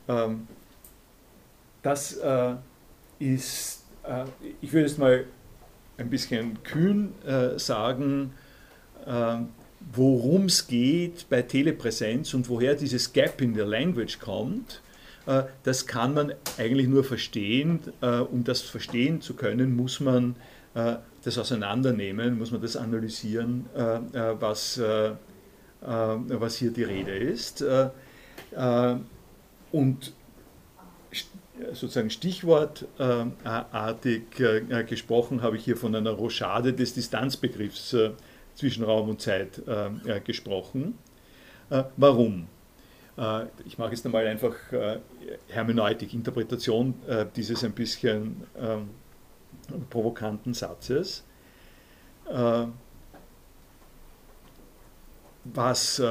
[0.09, 0.49] Ähm,
[1.83, 2.57] das äh,
[3.19, 4.25] ist, äh,
[4.61, 5.25] ich würde es mal
[5.99, 8.33] ein bisschen kühn äh, sagen,
[9.07, 9.39] äh,
[9.93, 14.81] worum es geht bei Telepräsenz und woher dieses Gap in der Language kommt.
[15.27, 17.81] Äh, das kann man eigentlich nur verstehen.
[18.01, 20.37] Äh, um das verstehen zu können, muss man
[21.25, 24.81] das auseinandernehmen, muss man das analysieren, was,
[25.81, 27.65] was hier die Rede ist.
[29.73, 30.13] Und
[31.73, 38.13] sozusagen stichwortartig äh, gesprochen, habe ich hier von einer Rochade des Distanzbegriffs äh,
[38.55, 40.97] zwischen Raum und Zeit äh, gesprochen.
[41.99, 42.47] Warum?
[43.67, 44.55] Ich mache jetzt einmal einfach
[45.49, 46.95] Hermeneutik, Interpretation
[47.37, 48.89] dieses ein bisschen ähm,
[49.91, 51.25] provokanten Satzes.
[55.45, 56.03] Was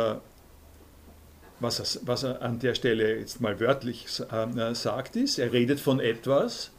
[1.59, 5.79] was er, was er an der Stelle jetzt mal wörtlich äh, sagt, ist, er redet
[5.79, 6.71] von etwas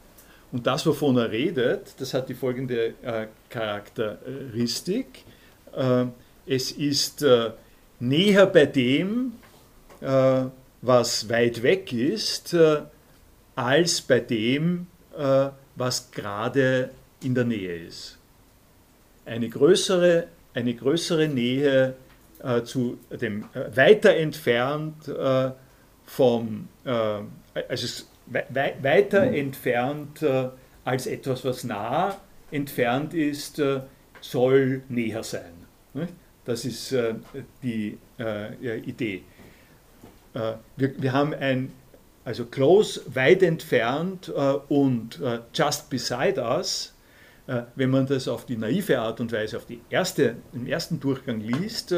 [0.52, 5.24] und das, wovon er redet, das hat die folgende äh, Charakteristik.
[5.76, 6.06] Äh,
[6.46, 7.50] es ist äh,
[8.00, 9.34] näher bei dem,
[10.00, 10.44] äh,
[10.80, 12.82] was weit weg ist, äh,
[13.54, 14.86] als bei dem,
[15.74, 16.90] was gerade
[17.24, 18.18] in der Nähe ist.
[19.24, 21.96] Eine größere, eine größere Nähe
[22.42, 25.50] äh, zu dem äh, weiter entfernt äh,
[26.04, 26.90] vom, äh,
[27.68, 28.44] also we
[28.82, 29.34] weiter mhm.
[29.34, 30.48] entfernt äh,
[30.84, 32.16] als etwas, was nah
[32.50, 33.80] entfernt ist, äh,
[34.20, 35.52] soll näher sein.
[35.94, 36.12] Nicht?
[36.44, 36.94] Das ist
[37.62, 37.98] die
[38.86, 39.22] Idee.
[40.32, 41.70] Wir, wir, haben ein,
[42.24, 45.20] also close, weit entfernt und
[45.52, 46.94] just beside us
[47.76, 51.40] wenn man das auf die naive Art und Weise, auf die erste, im ersten Durchgang
[51.40, 51.94] liest,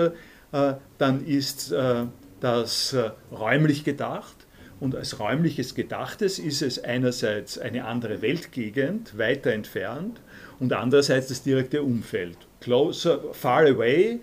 [0.98, 2.06] dann ist äh,
[2.40, 4.34] das äh, räumlich gedacht.
[4.80, 10.20] Und als räumliches Gedachtes ist es einerseits eine andere Weltgegend, weiter entfernt,
[10.58, 12.38] und andererseits das direkte Umfeld.
[12.60, 14.20] Closer, far away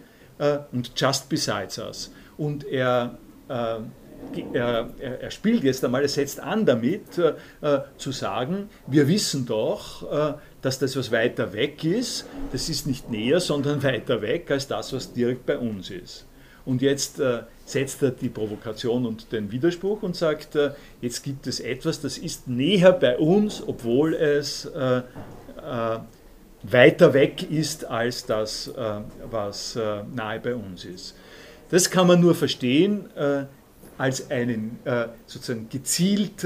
[0.72, 2.12] und just besides us.
[2.38, 3.18] Und er,
[3.50, 7.06] er, er, spielt jetzt einmal, er setzt an damit,
[7.98, 13.40] zu sagen, wir wissen doch, dass das, was weiter weg ist, das ist nicht näher,
[13.40, 16.26] sondern weiter weg als das, was direkt bei uns ist.
[16.68, 21.48] Und jetzt äh, setzt er die Provokation und den Widerspruch und sagt, äh, jetzt gibt
[21.48, 26.00] es etwas, das ist näher bei uns, obwohl es äh, äh
[26.64, 29.00] weiter weg ist als das, äh,
[29.30, 31.16] was äh, nahe bei uns ist.
[31.70, 33.06] Das kann man nur verstehen
[33.98, 34.80] als einen
[35.26, 36.46] sozusagen gezielt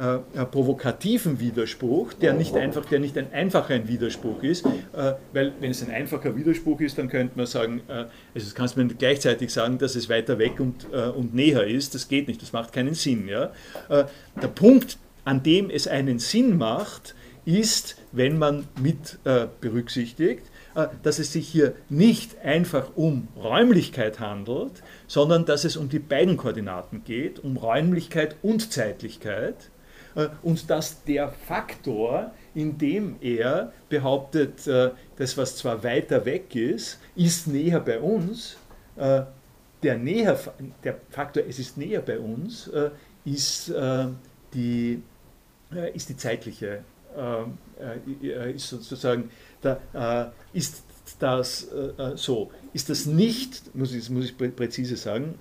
[0.00, 5.12] äh, äh, provokativen Widerspruch, der nicht einfach, der nicht ein einfacher ein Widerspruch ist, äh,
[5.34, 8.82] weil wenn es ein einfacher Widerspruch ist, dann könnte man sagen, äh, also kannst du
[8.82, 12.40] mir gleichzeitig sagen, dass es weiter weg und, äh, und näher ist, das geht nicht,
[12.40, 13.28] das macht keinen Sinn.
[13.28, 13.52] Ja?
[13.90, 14.04] Äh,
[14.40, 14.96] der Punkt,
[15.26, 19.18] an dem es einen Sinn macht, ist, wenn man mit
[19.60, 20.44] berücksichtigt,
[21.02, 26.36] dass es sich hier nicht einfach um Räumlichkeit handelt, sondern dass es um die beiden
[26.36, 29.70] Koordinaten geht, um Räumlichkeit und Zeitlichkeit.
[30.42, 34.66] Und dass der Faktor, in dem er behauptet,
[35.16, 38.56] das, was zwar weiter weg ist, ist näher bei uns,
[38.96, 40.38] der, näher,
[40.82, 42.70] der Faktor, es ist näher bei uns,
[43.24, 43.72] ist,
[44.52, 45.02] die,
[45.94, 46.84] ist die zeitliche
[47.16, 49.30] äh, äh, ist sozusagen,
[49.62, 50.84] äh, ist
[51.18, 51.66] das
[52.14, 55.34] so, ist das nicht, muss ich, muss ich präzise sagen,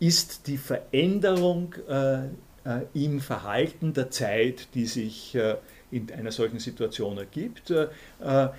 [0.00, 1.74] ist die Veränderung
[2.94, 5.36] im Verhalten der Zeit, die sich
[5.90, 7.72] in einer solchen Situation ergibt.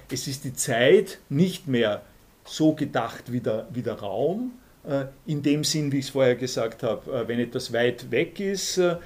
[0.10, 2.04] Es ist die Zeit nicht mehr
[2.44, 4.52] so gedacht wie der, wie der Raum,
[4.88, 8.40] äh, in dem Sinn, wie ich es vorher gesagt habe, äh, wenn etwas weit weg
[8.40, 8.98] ist, äh,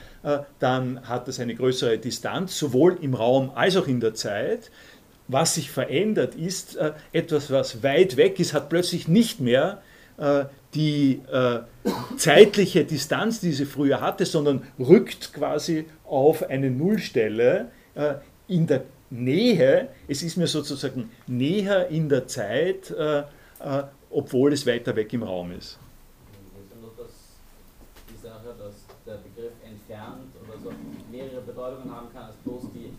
[0.60, 4.72] dann hat es eine größere Distanz, sowohl im Raum als auch in der Zeit.
[5.30, 6.76] Was sich verändert, ist
[7.14, 9.80] etwas, was weit weg ist, hat plötzlich nicht mehr
[10.74, 11.22] die
[12.18, 17.72] zeitliche Distanz, die sie früher hatte, sondern rückt quasi auf eine Nullstelle
[18.48, 19.90] in der Nähe.
[20.08, 22.94] Es ist mir sozusagen näher in der Zeit
[24.10, 25.78] obwohl es weiter weg im Raum ist.
[28.10, 30.72] die Sache, dass der Begriff entfernt oder so
[31.12, 32.94] mehrere Bedeutungen haben kann als bloß die,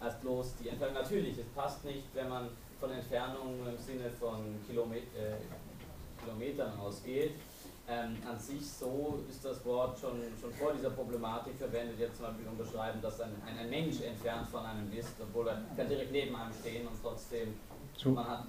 [0.00, 0.94] als bloß die Entfernung.
[0.94, 2.48] Natürlich, es passt nicht, wenn man
[2.80, 5.36] von Entfernung im Sinne von Kilomet äh,
[6.34, 7.32] Kilometern ausgeht.
[7.86, 12.26] Ähm, an sich so ist das Wort schon, schon vor dieser Problematik verwendet, jetzt zum
[12.26, 15.86] Beispiel um beschreiben, dass ein, ein, ein Mensch entfernt von einem ist, obwohl er kann
[15.86, 17.52] direkt neben einem stehen und trotzdem
[17.94, 18.10] so.
[18.10, 18.46] man hat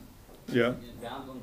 [0.54, 0.70] ja.
[0.70, 1.42] entfernt und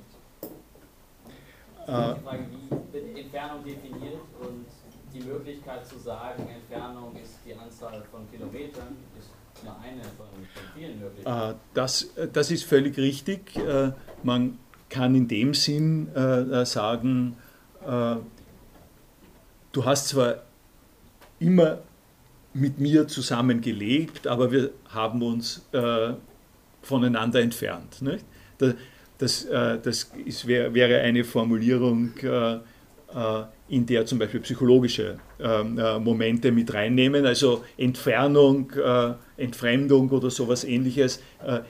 [1.86, 4.66] äh, die Frage, wie wird Entfernung definiert und
[5.12, 9.28] die Möglichkeit zu sagen, Entfernung ist die Anzahl von Kilometern, ist
[9.62, 11.50] nur eine von, von vielen Möglichkeiten.
[11.50, 13.54] Äh, das, das ist völlig richtig.
[13.54, 14.58] Äh, man
[14.92, 16.08] kann in dem Sinn
[16.64, 17.36] sagen,
[19.72, 20.42] du hast zwar
[21.40, 21.78] immer
[22.54, 25.66] mit mir zusammen gelebt, aber wir haben uns
[26.82, 28.02] voneinander entfernt.
[28.02, 28.24] Nicht?
[29.22, 32.58] Das, äh, das ist, wär, wäre eine Formulierung, äh, äh,
[33.68, 38.72] in der zum Beispiel psychologische ähm, Momente mit reinnehmen, also Entfernung,
[39.36, 41.22] Entfremdung oder sowas ähnliches,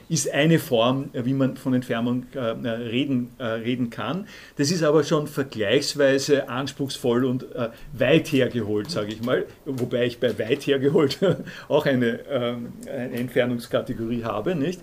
[0.08, 4.26] ist eine Form, wie man von Entfernung reden, reden kann.
[4.56, 7.46] Das ist aber schon vergleichsweise anspruchsvoll und
[7.92, 11.18] weit hergeholt, sage ich mal, wobei ich bei weit hergeholt
[11.68, 14.54] auch eine, ähm, eine Entfernungskategorie habe.
[14.54, 14.80] Nicht?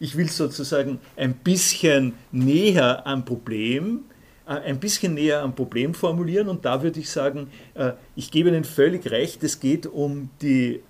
[0.00, 4.17] Ich will sozusagen ein bisschen näher am Problem äh,
[4.48, 8.64] ein bisschen näher am Problem formulieren und da würde ich sagen, äh, ich gebe Ihnen
[8.64, 10.80] völlig recht, es geht um die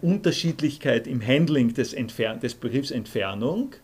[0.00, 3.74] Unterschiedlichkeit im Handling des, Entfern des Begriffs Entfernung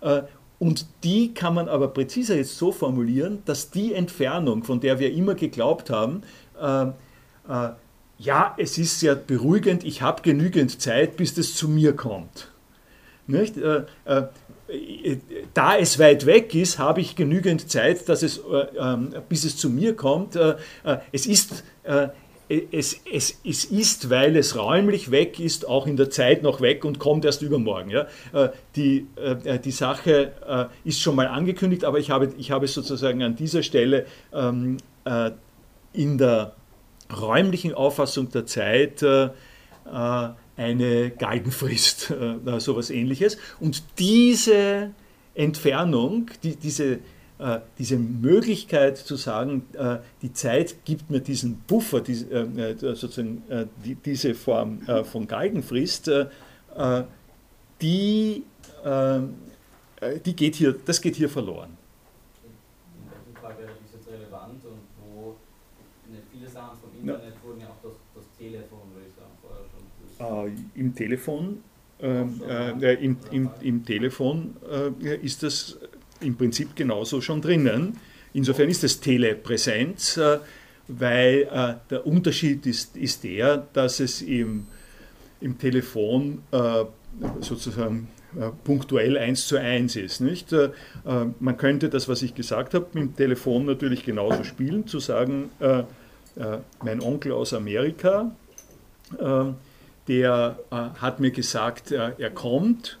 [0.00, 0.22] äh,
[0.58, 5.12] und die kann man aber präziser jetzt so formulieren, dass die Entfernung, von der wir
[5.12, 6.22] immer geglaubt haben,
[8.18, 12.52] ja, es ist sehr beruhigend, ich habe genügend Zeit, bis das zu mir kommt.
[13.26, 13.54] Nicht?
[15.54, 19.56] Da es weit weg ist, habe ich genügend Zeit, dass es, äh, ähm, bis es
[19.56, 20.36] zu mir kommt.
[20.36, 21.64] Äh, äh, es ist
[22.48, 26.84] es, es, es, ist, weil es räumlich weg ist, auch in der Zeit noch weg
[26.84, 27.92] und kommt erst übermorgen.
[28.74, 29.06] Die,
[29.64, 34.04] die Sache ist schon mal angekündigt, aber ich habe, ich habe sozusagen an dieser Stelle
[34.32, 34.78] ähm,
[35.92, 36.54] in der
[37.20, 39.04] räumlichen Auffassung der Zeit
[40.60, 42.10] eine Galgenfrist,
[42.46, 43.38] äh, sowas ähnliches.
[43.60, 44.90] Und diese
[45.34, 46.98] Entfernung, die, diese,
[47.38, 52.76] äh, diese Möglichkeit zu sagen, äh, die Zeit gibt mir diesen Buffer, die, äh, äh,
[52.76, 56.10] sozusagen äh, die, diese Form von Galgenfrist,
[57.80, 58.44] die,
[60.24, 61.76] die geht hier, das geht hier verloren.
[62.94, 65.36] In welchem Fall wäre das jetzt relevant und wo
[66.10, 67.42] ne, viele Sachen vom Internet ja.
[67.42, 68.90] wurden ja auch das, das Telefon
[70.20, 71.58] äh, im Telefon,
[72.02, 74.56] ähm, äh, im, im, im, Telefon
[75.02, 75.78] äh, ist das
[76.20, 77.96] im Prinzip genauso schon drinnen.
[78.32, 80.38] Insofern ist das Telepräsenz, äh,
[80.88, 84.66] weil äh, der Unterschied ist, ist der, dass es im,
[85.40, 86.84] im Telefon äh,
[87.40, 88.08] sozusagen
[88.62, 90.20] punktuell eins zu eins ist.
[90.20, 90.54] Nicht?
[91.40, 95.50] man könnte das, was ich gesagt habe, mit dem Telefon natürlich genauso spielen, zu sagen,
[96.80, 98.30] mein Onkel aus Amerika,
[100.08, 102.98] der äh, hat mir gesagt, äh, er kommt,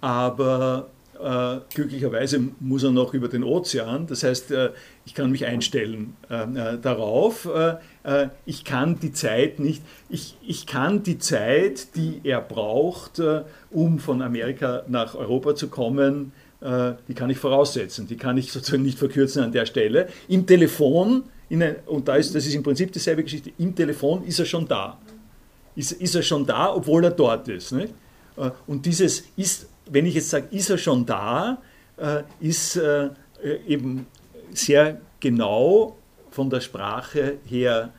[0.00, 0.88] aber
[1.18, 4.06] äh, glücklicherweise muss er noch über den Ozean.
[4.06, 4.52] Das heißt,
[5.06, 6.14] ich kann mich einstellen
[6.82, 7.48] darauf.
[8.44, 13.22] ich kann die Zeit nicht, ich, ich kann die Zeit, die er braucht,
[13.70, 18.82] um von Amerika nach Europa zu kommen, die kann ich voraussetzen, die kann ich sozusagen
[18.82, 20.08] nicht verkürzen an der Stelle.
[20.28, 24.38] Im Telefon, ein, und da ist, das ist im Prinzip dieselbe Geschichte, im Telefon ist
[24.38, 24.98] er schon da.
[25.76, 27.72] Ist, ist er schon da, obwohl er dort ist.
[27.72, 27.94] Nicht?
[28.66, 31.58] Und dieses ist, wenn ich jetzt sage, ist er schon da,
[32.40, 32.80] ist
[33.66, 34.06] eben
[34.52, 35.96] sehr genau
[36.30, 37.92] von der Sprache her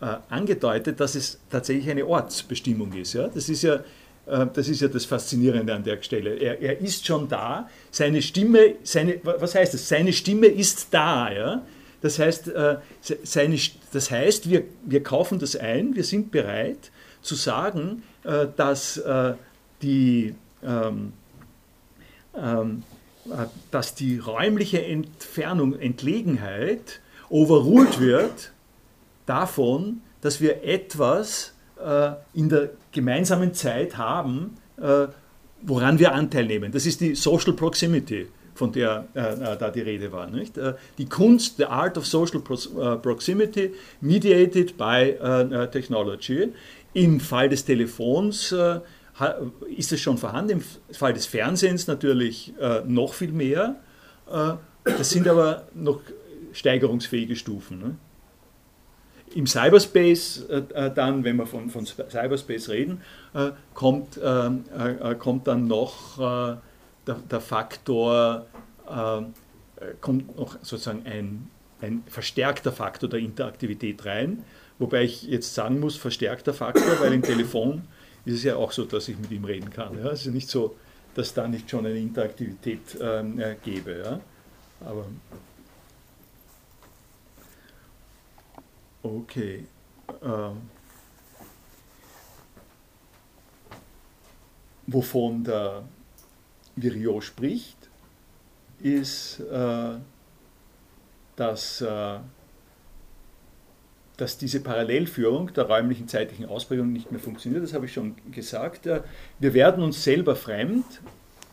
[0.00, 3.14] äh, angedeutet, dass es tatsächlich eine Ortsbestimmung ist.
[3.14, 3.28] Ja?
[3.28, 3.76] Das, ist ja,
[4.26, 6.34] äh, das ist ja das Faszinierende an der Stelle.
[6.36, 9.88] Er, er ist schon da, seine Stimme, seine, was heißt das?
[9.88, 11.32] Seine Stimme ist da.
[11.32, 11.62] Ja?
[12.02, 13.58] Das heißt, äh, seine,
[13.92, 16.90] das heißt wir, wir kaufen das ein, wir sind bereit
[17.26, 19.34] zu sagen, äh, dass äh,
[19.82, 21.12] die ähm,
[22.34, 22.82] ähm,
[23.26, 28.52] äh, dass die räumliche Entfernung, Entlegenheit overruled wird
[29.26, 31.52] davon, dass wir etwas
[32.32, 34.56] in der gemeinsamen Zeit haben,
[35.60, 36.72] woran wir Anteil nehmen.
[36.72, 40.26] Das ist die Social Proximity, von der äh, da die Rede war.
[40.30, 40.58] Nicht?
[40.96, 45.16] Die Kunst, the art of social proximity, mediated by
[45.70, 46.48] technology.
[46.96, 48.54] Im Fall des Telefons
[49.76, 53.76] ist es schon vorhanden, im Fall des Fernsehens natürlich äh, noch viel mehr.
[54.30, 56.00] Äh, das sind aber noch
[56.54, 57.78] steigerungsfähige Stufen.
[57.78, 57.96] Ne?
[59.34, 63.02] Im Cyberspace äh, äh dann, wenn wir von, von Cyberspace reden,
[63.34, 66.62] äh, kommt, äh, kommt dann noch der,
[67.30, 68.46] der, Faktor,
[70.00, 71.50] kommt noch sozusagen ein,
[71.82, 74.44] ein verstärkter Faktor der Interaktivität rein.
[74.78, 77.82] Wobei ich jetzt sagen muss, verstärkter Faktor, weil im Telefon
[78.24, 79.98] ist es ja auch so, dass ich mit ihm reden kann.
[79.98, 80.10] Ja?
[80.10, 80.76] Es ist nicht so,
[81.14, 84.02] dass da nicht schon eine Interaktivität ähm, äh, gäbe.
[84.04, 84.20] Ja?
[84.86, 85.06] Aber
[89.02, 89.64] okay.
[90.22, 90.70] Ähm,
[94.86, 95.84] wovon der
[96.76, 97.88] Virio spricht,
[98.80, 99.96] ist, äh,
[101.36, 102.18] dass äh,
[104.16, 107.62] dass diese Parallelführung der räumlichen zeitlichen Ausprägung nicht mehr funktioniert.
[107.62, 108.86] Das habe ich schon gesagt.
[108.86, 109.02] Äh,
[109.38, 110.84] wir werden uns selber fremd.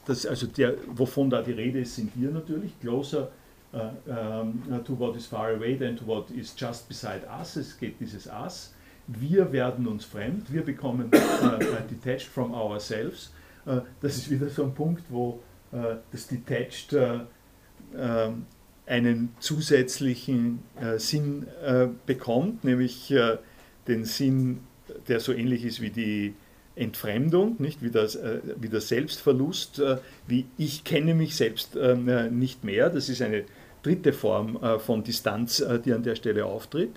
[0.05, 2.78] Das, also der, wovon da die Rede ist, sind wir natürlich.
[2.80, 3.30] Closer
[3.74, 4.11] uh,
[4.41, 7.55] um, to what is far away than to what is just beside us.
[7.55, 8.74] Es geht dieses Us.
[9.07, 10.51] Wir werden uns fremd.
[10.51, 11.57] Wir bekommen uh,
[11.89, 13.32] detached from ourselves.
[13.66, 15.39] Uh, das ist wieder so ein Punkt, wo
[16.11, 16.95] das Detached
[17.97, 18.45] ähm,
[18.86, 23.38] einen zusätzlichen äh, Sinn äh, bekommt, nämlich äh,
[23.88, 24.60] den Sinn,
[25.08, 26.34] der so ähnlich ist wie die
[26.76, 27.84] Entfremdung, nicht?
[27.84, 31.96] Wie, das, äh, wie der Selbstverlust, äh, wie ich kenne mich selbst äh,
[32.30, 32.90] nicht mehr.
[32.90, 33.44] Das ist eine
[33.84, 36.92] dritte Form von Distanz, die an der Stelle auftritt.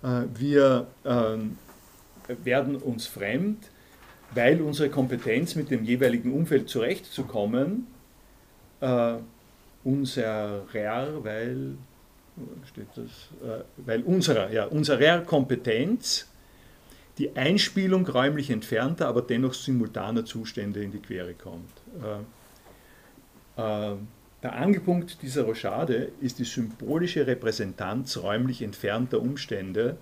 [0.00, 1.58] wir ähm,
[2.44, 3.68] werden uns fremd,
[4.32, 7.88] weil unsere Kompetenz mit dem jeweiligen Umfeld zurechtzukommen
[9.84, 11.76] unserer, weil,
[12.68, 13.04] steht das,
[13.42, 16.26] äh, weil unserer, ja, unserer Kompetenz
[17.18, 21.72] die Einspielung räumlich entfernter, aber dennoch simultaner Zustände in die Quere kommt.
[23.56, 23.96] Äh, äh,
[24.42, 29.98] der Angepunkt dieser Rochade ist die symbolische Repräsentanz räumlich entfernter Umstände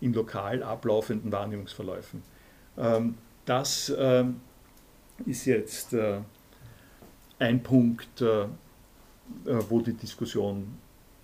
[0.00, 2.22] in lokal ablaufenden Wahrnehmungsverläufen.
[2.76, 3.14] Ähm,
[3.44, 3.94] das
[5.24, 5.94] ist jetzt
[7.38, 8.24] ein Punkt,
[9.68, 10.78] wo die Diskussion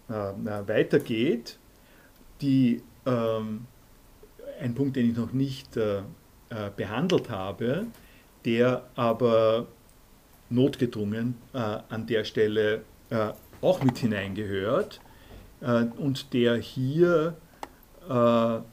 [0.09, 1.59] äh, weitergeht.
[2.41, 3.67] Die, ähm,
[4.61, 6.03] ein Punkt, den ich noch nicht äh,
[6.77, 7.87] behandelt habe,
[8.45, 9.67] der aber
[10.51, 12.83] notgedrungen an der Stelle
[13.63, 15.01] auch mit hineingehört
[15.97, 17.37] und der hier,
[18.11, 18.65] der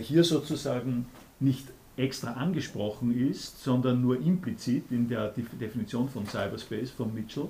[0.00, 1.06] hier sozusagen
[1.38, 7.48] nicht extra angesprochen ist, sondern nur implizit in der Definition von Cyberspace von Mitchell, äh,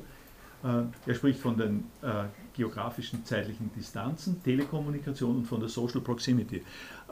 [0.62, 6.62] er spricht von den äh, geografischen zeitlichen Distanzen, Telekommunikation und von der Social Proximity.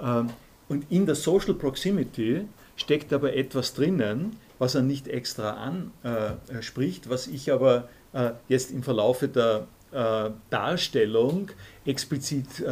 [0.01, 0.31] Ähm,
[0.69, 2.47] und in der Social Proximity
[2.77, 5.73] steckt aber etwas drinnen, was er nicht extra
[6.03, 9.67] anspricht, was ich aber äh, jetzt im Verlaufe der
[10.51, 11.51] Darstellung
[11.85, 12.65] explizit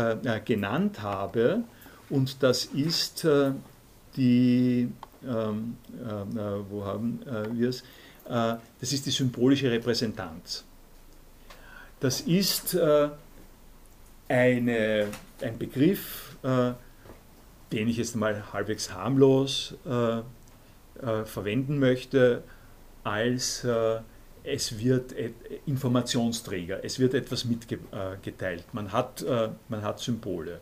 [0.45, 1.65] genannt habe.
[2.11, 3.27] Und das ist
[4.17, 4.89] die,
[5.27, 5.77] ähm,
[6.71, 7.19] wo haben
[7.55, 7.83] wir es?
[8.25, 10.65] das ist die symbolische Repräsentanz.
[12.01, 13.09] Das ist äh,
[14.29, 15.07] eine,
[15.43, 16.73] ein Begriff, äh,
[17.73, 20.23] den ich jetzt mal halbwegs harmlos äh, äh
[21.25, 22.43] verwenden möchte,
[23.05, 23.99] als äh,
[24.45, 25.15] es wird
[25.67, 29.23] Informationsträger, es wird etwas mitgeteilt, man hat,
[29.69, 30.61] man hat Symbole.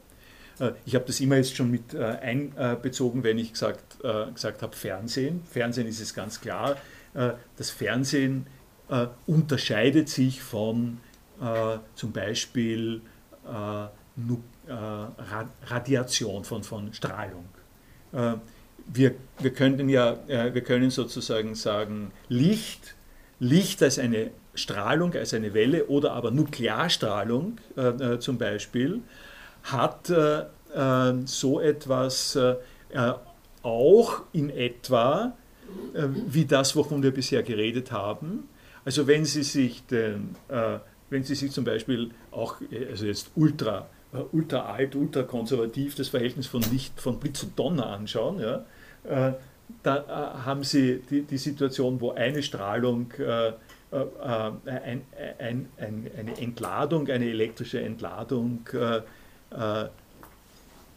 [0.85, 3.99] ich habe das immer jetzt schon mit einbezogen, wenn ich gesagt,
[4.35, 5.43] gesagt habe Fernsehen.
[5.49, 6.79] Fernsehen ist es ganz klar.
[7.15, 8.49] das Fernsehen
[9.29, 10.99] unterscheidet sich von
[11.95, 13.01] zum Beispiel
[15.67, 17.45] Radiation, von, von Strahlung.
[18.87, 22.95] Wir, wir, können ja, wir können sozusagen sagen, Licht,
[23.39, 29.03] Licht als eine Strahlung, als eine Welle oder aber Nuklearstrahlung äh, äh zum Beispiel,
[29.63, 30.45] hat äh,
[30.75, 32.57] äh so etwas äh,
[33.63, 35.37] auch in etwa
[36.29, 38.49] wie das, wovon wir bisher geredet haben.
[38.85, 40.37] Also wenn Sie sich, den,
[41.11, 42.57] wenn Sie sich zum Beispiel auch,
[42.91, 43.89] also jetzt ultra,
[44.33, 48.65] ultra alt, ultra konservativ das Verhältnis von Licht, von Blitz und Donner anschauen, ja,
[49.83, 53.53] da haben Sie die, die Situation, wo eine Strahlung äh, äh,
[54.67, 55.03] ein,
[55.39, 59.03] ein, ein, eine Entladung, eine elektrische Entladung äh,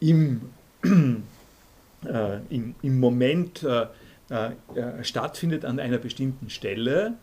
[0.00, 0.40] im,
[2.48, 3.64] im Moment
[5.02, 7.14] stattfindet an einer bestimmten Stelle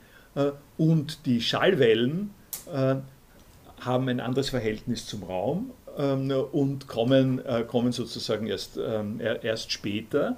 [0.78, 2.30] und die Schallwellen
[2.74, 10.38] haben ein anderes Verhältnis zum Raum ähm, und kommen, kommen sozusagen erst, ähm, erst später.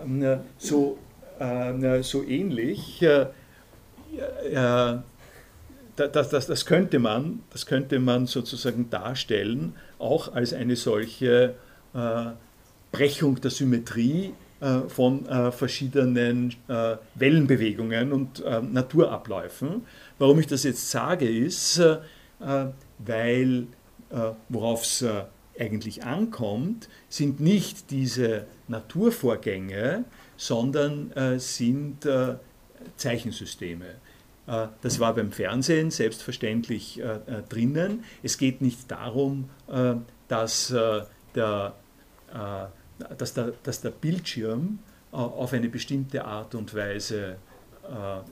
[0.00, 0.98] Ähm, so,
[2.02, 4.96] so ähnlich äh,
[5.96, 11.54] das, das, das, könnte man, das könnte man sozusagen darstellen, auch als eine solche
[11.94, 12.24] äh,
[12.90, 19.82] Brechung der Symmetrie äh, von äh, verschiedenen äh, Wellenbewegungen und äh, Naturabläufen.
[20.18, 21.80] Warum ich das jetzt sage, ist,
[22.98, 23.66] weil
[24.48, 25.04] worauf es
[25.58, 30.04] eigentlich ankommt, sind nicht diese Naturvorgänge,
[30.36, 32.06] sondern sind
[32.96, 33.96] Zeichensysteme.
[34.46, 38.04] Äh, das war beim Fernsehen selbstverständlich äh, äh, drinnen.
[38.22, 39.50] Es geht nicht darum,
[40.28, 40.74] dass
[41.34, 41.74] der,
[43.18, 44.78] dass der, dass der Bildschirm
[45.10, 47.36] auf eine bestimmte Art und Weise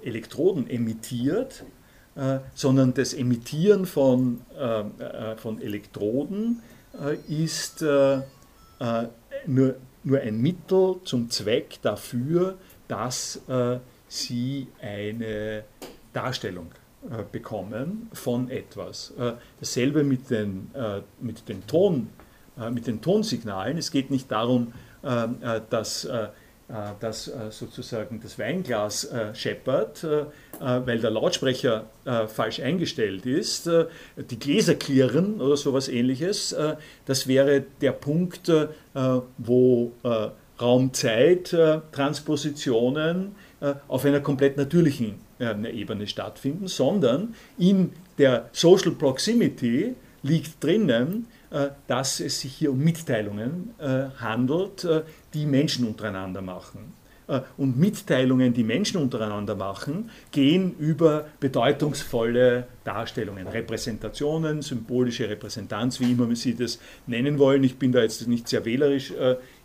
[0.02, 1.64] Elektroden emittiert,
[2.54, 4.40] sondern das Emittieren von,
[5.36, 6.60] von Elektroden
[7.28, 12.56] ist nur, nur ein Mittel zum Zweck dafür,
[12.88, 13.40] dass
[14.08, 15.64] sie eine
[16.12, 16.70] Darstellung
[17.10, 19.12] äh, bekommen von etwas.
[19.18, 22.10] Äh, dasselbe mit den, äh, mit, den Ton,
[22.70, 23.78] mit den Tonsignalen.
[23.78, 24.74] Es geht nicht darum,
[25.70, 26.06] dass,
[27.01, 30.06] dass sozusagen das Weinglas scheppert,
[30.59, 31.86] weil der Lautsprecher
[32.28, 33.68] falsch eingestellt ist,
[34.16, 36.56] die Gläser klirren oder sowas ähnliches.
[37.05, 38.51] Das wäre der Punkt,
[39.39, 39.93] wo
[40.60, 41.56] Raum-Zeit,
[41.93, 43.34] Transpositionen
[43.89, 51.41] auf einer komplett natürlichen Ebene stattfinden, sondern in der Social Proximity liegt drinnen, äh,
[51.86, 55.02] dass es sich hier um Mitteilungen äh, handelt, äh,
[55.34, 56.94] die Menschen untereinander machen.
[57.56, 66.34] Und Mitteilungen, die Menschen untereinander machen, gehen über bedeutungsvolle Darstellungen, Repräsentationen, symbolische Repräsentanz, wie immer
[66.34, 67.62] Sie das nennen wollen.
[67.64, 69.14] Ich bin da jetzt nicht sehr wählerisch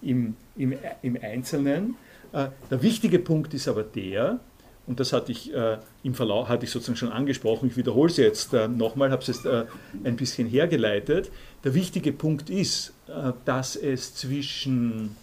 [0.01, 1.95] im, im, im Einzelnen.
[2.31, 4.39] Der wichtige Punkt ist aber der,
[4.87, 8.15] und das hatte ich äh, im Verlauf, hatte ich sozusagen schon angesprochen, ich wiederhole es
[8.17, 9.65] jetzt äh, nochmal, habe es jetzt äh,
[10.05, 11.29] ein bisschen hergeleitet.
[11.65, 15.17] Der wichtige Punkt ist, äh, dass es zwischen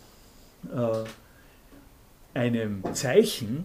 [0.71, 1.05] äh,
[2.39, 3.65] einem Zeichen,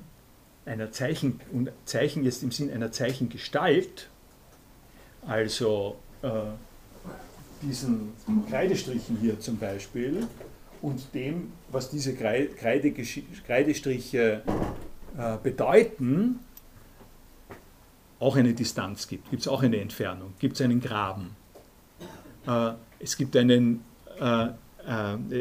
[0.65, 4.07] einer Zeichen, und Zeichen jetzt im Sinn einer Zeichengestalt,
[5.27, 6.29] also äh,
[7.61, 8.13] diesen
[8.49, 10.25] Kreidestrichen hier zum Beispiel,
[10.81, 14.43] und dem, was diese Kreidestriche
[15.43, 16.39] bedeuten,
[18.19, 21.35] auch eine Distanz gibt, gibt es auch eine Entfernung, gibt es einen Graben.
[22.45, 23.81] Äh, es gibt einen,
[24.19, 24.47] äh,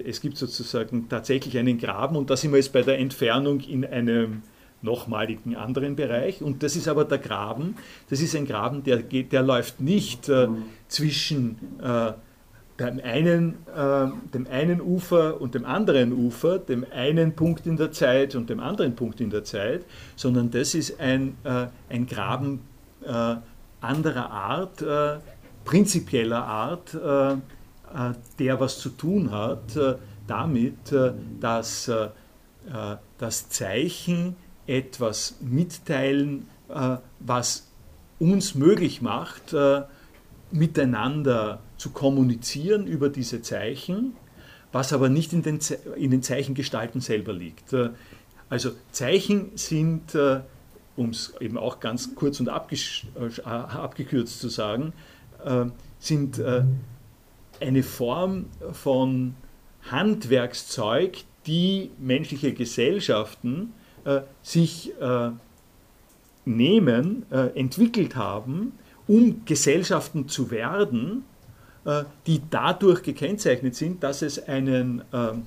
[0.05, 3.85] es gibt sozusagen tatsächlich einen Graben und da sind wir jetzt bei der Entfernung in
[3.85, 4.43] einem
[4.83, 6.43] nochmaligen anderen Bereich.
[6.43, 7.77] Und das ist aber der Graben.
[8.11, 10.49] Das ist ein Graben, der, geht, der läuft nicht äh,
[10.87, 11.59] zwischen
[12.79, 17.91] dem einen, äh, dem einen Ufer und dem anderen Ufer, dem einen Punkt in der
[17.91, 19.85] Zeit und dem anderen Punkt in der Zeit,
[20.15, 22.61] sondern das ist ein, äh, ein Graben
[23.05, 23.37] äh,
[23.81, 25.19] anderer Art, äh,
[25.65, 27.37] prinzipieller Art, äh, äh,
[28.39, 29.77] der was zu tun hat
[30.27, 30.95] damit,
[31.41, 31.91] dass
[33.17, 34.37] das Zeichen
[34.67, 36.47] etwas mitteilen,
[37.19, 37.67] was
[38.19, 39.55] uns möglich macht,
[40.51, 44.15] miteinander zu kommunizieren über diese Zeichen,
[44.73, 45.61] was aber nicht in den,
[45.97, 47.73] in den Zeichengestalten selber liegt.
[47.73, 47.91] Äh,
[48.51, 50.41] also Zeichen sind, äh,
[50.97, 52.53] um es eben auch ganz kurz und äh,
[53.47, 54.93] abgekürzt zu sagen,
[56.01, 56.43] sind
[57.61, 59.35] eine Form von
[59.89, 63.73] Handwerkszeug, die menschliche Gesellschaften
[64.43, 64.93] sich
[66.45, 68.73] nehmen, entwickelt haben,
[69.07, 71.25] um Gesellschaften zu werden,
[72.27, 75.47] die dadurch gekennzeichnet sind, dass es einen, ähm,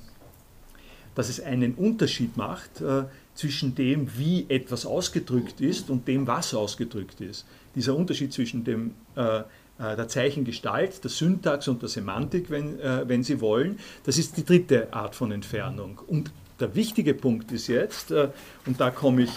[1.14, 3.04] dass es einen Unterschied macht äh,
[3.34, 7.46] zwischen dem, wie etwas ausgedrückt ist und dem, was ausgedrückt ist.
[7.74, 9.42] Dieser Unterschied zwischen dem, äh,
[9.78, 14.92] der Zeichengestalt, der Syntax und der Semantik, wenn, wenn Sie wollen, das ist die dritte
[14.92, 15.98] Art von Entfernung.
[16.06, 16.30] Und
[16.60, 19.32] der wichtige Punkt ist jetzt, und da komme ich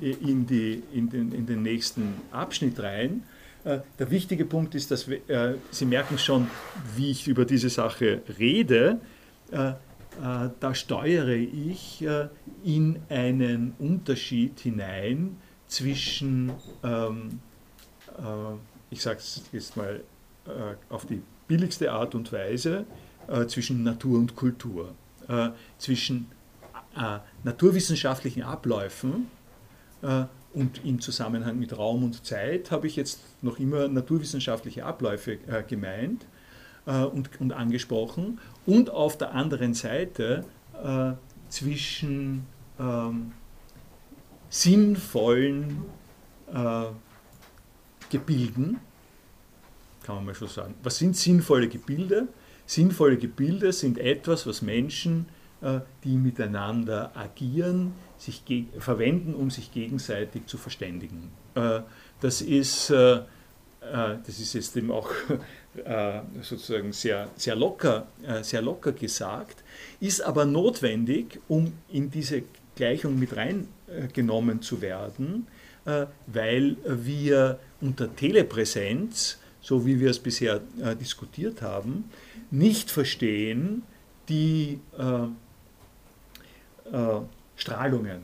[0.00, 5.08] in, die, in, den, in den nächsten Abschnitt rein, äh, der wichtige Punkt ist, dass
[5.08, 6.48] wir, äh, Sie merken schon,
[6.96, 9.00] wie ich über diese Sache rede.
[9.50, 9.72] Äh,
[10.58, 12.04] da steuere ich
[12.64, 15.36] in einen Unterschied hinein
[15.68, 17.40] zwischen, ähm,
[18.90, 20.00] ich sage es jetzt mal
[20.90, 22.84] auf die billigste Art und Weise,
[23.46, 24.94] zwischen Natur und Kultur,
[25.78, 26.26] zwischen
[27.44, 29.28] naturwissenschaftlichen Abläufen
[30.52, 35.62] und im Zusammenhang mit Raum und Zeit habe ich jetzt noch immer naturwissenschaftliche Abläufe äh,
[35.66, 36.26] gemeint
[36.86, 38.40] äh, und, und, angesprochen.
[38.66, 40.44] Und auf der anderen Seite
[40.82, 41.12] äh,
[41.48, 42.46] zwischen
[42.78, 43.32] ähm,
[44.48, 45.84] sinnvollen
[46.52, 46.86] äh,
[48.10, 48.80] Gebilden,
[50.02, 50.74] kann man mal schon sagen.
[50.82, 52.26] Was sind sinnvolle Gebilde?
[52.66, 55.26] Sinnvolle Gebilde sind etwas, was Menschen,
[56.04, 58.42] die miteinander agieren, sich
[58.78, 61.30] verwenden, um sich gegenseitig zu verständigen.
[61.54, 61.80] Äh,
[62.20, 63.22] das ist, äh, äh,
[63.80, 65.10] das ist jetzt eben auch
[66.42, 68.08] sozusagen sehr, sehr, locker,
[68.42, 69.62] sehr locker gesagt,
[70.00, 72.42] ist aber notwendig, um in diese
[72.74, 75.46] Gleichung mit reingenommen zu werden,
[76.26, 80.60] weil wir unter Telepräsenz, so wie wir es bisher
[81.00, 82.10] diskutiert haben,
[82.50, 83.84] nicht verstehen
[84.28, 84.80] die
[87.56, 88.22] Strahlungen.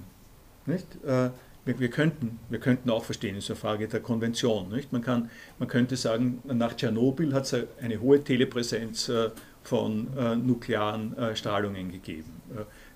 [0.67, 0.87] Nicht?
[1.05, 1.31] Äh,
[1.65, 4.69] wir, wir, könnten, wir könnten auch verstehen, es ist eine Frage der Konvention.
[4.71, 4.93] Nicht?
[4.93, 9.31] Man, kann, man könnte sagen, nach Tschernobyl hat es eine hohe Telepräsenz äh,
[9.63, 12.41] von äh, nuklearen Strahlungen gegeben.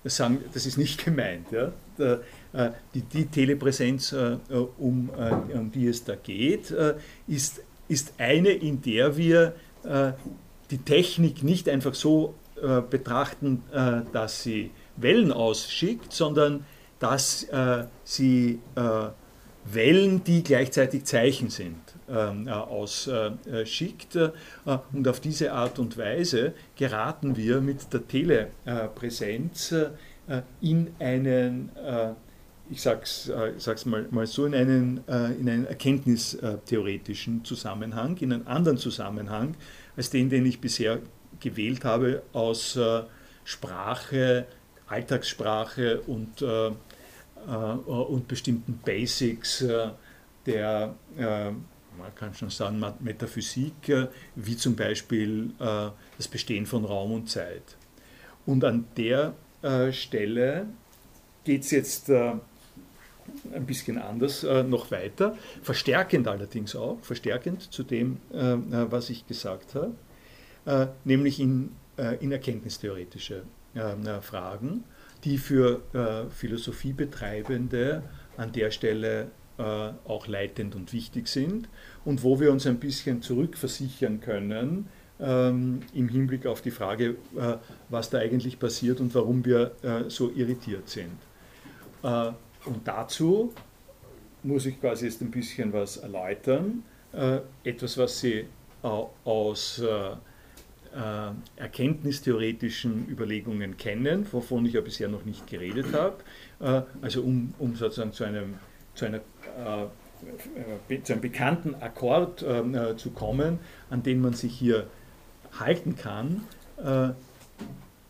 [0.05, 1.47] Das, sagen, das ist nicht gemeint.
[1.51, 1.73] Ja?
[2.93, 4.15] Die, die, Telepräsenz,
[4.77, 6.73] um, um die es da geht,
[7.27, 9.53] ist, ist eine, in der wir
[10.71, 12.35] die Technik nicht einfach so
[12.89, 13.63] betrachten,
[14.13, 16.65] dass sie Wellen ausschickt, sondern
[16.99, 19.09] dass äh, sie äh,
[19.65, 21.77] Wellen, die gleichzeitig Zeichen sind,
[22.09, 24.15] ähm, äh, ausschickt.
[24.15, 24.31] Äh,
[24.93, 32.11] und auf diese Art und Weise geraten wir mit der Telepräsenz äh, in einen, äh,
[32.69, 38.77] ich sage es mal, mal so, in einen, in einen erkenntnistheoretischen Zusammenhang, in einen anderen
[38.77, 39.55] Zusammenhang
[39.97, 40.99] als den, den ich bisher
[41.41, 42.79] gewählt habe aus
[43.43, 44.45] Sprache,
[44.91, 46.71] Alltagssprache und, äh, äh,
[47.49, 49.89] und bestimmten Basics äh,
[50.45, 57.61] der, man kann schon sagen, Metaphysik, wie zum Beispiel das Bestehen von Raum und Zeit.
[58.47, 59.35] Und an der
[59.91, 60.65] Stelle
[61.43, 62.41] geht es jetzt ein
[63.67, 71.39] bisschen anders noch weiter, verstärkend allerdings auch, verstärkend zu dem, was ich gesagt habe, nämlich
[71.39, 71.69] in,
[72.19, 73.60] in erkenntnistheoretische äh,
[74.21, 74.83] Fragen,
[75.23, 78.03] die für äh, Philosophiebetreibende
[78.37, 81.69] an der Stelle äh, auch leitend und wichtig sind
[82.05, 84.89] und wo wir uns ein bisschen zurückversichern können
[85.19, 87.57] ähm, im Hinblick auf die Frage, äh,
[87.89, 91.11] was da eigentlich passiert und warum wir äh, so irritiert sind.
[92.03, 92.31] Äh,
[92.65, 93.53] und dazu
[94.43, 96.83] muss ich quasi jetzt ein bisschen was erläutern,
[97.63, 98.45] etwas, was Sie
[98.81, 100.15] aus äh,
[101.55, 106.17] erkenntnistheoretischen Überlegungen kennen, wovon ich ja bisher noch nicht geredet habe.
[106.59, 108.55] Äh, also um, um sozusagen zu einem,
[108.93, 109.21] zu, einer,
[110.89, 113.59] äh, zu einem bekannten Akkord äh, zu kommen,
[113.89, 114.87] an den man sich hier
[115.59, 116.43] halten kann,
[116.77, 117.09] äh,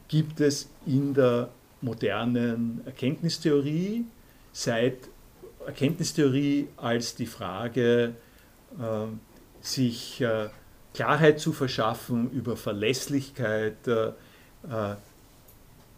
[0.07, 1.49] gibt es in der
[1.81, 4.05] modernen Erkenntnistheorie
[4.51, 4.97] seit
[5.65, 8.15] Erkenntnistheorie als die Frage,
[8.79, 9.05] äh,
[9.61, 10.23] sich
[10.93, 14.07] Klarheit zu verschaffen über Verlässlichkeit äh,
[14.69, 14.95] äh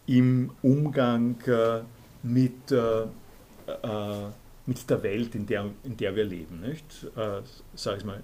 [0.06, 1.80] im Umgang äh,
[2.22, 3.06] mit, äh,
[4.66, 6.60] mit der Welt, in der, in der wir leben.
[6.60, 6.84] Nicht?
[7.74, 8.22] Sag ich mal,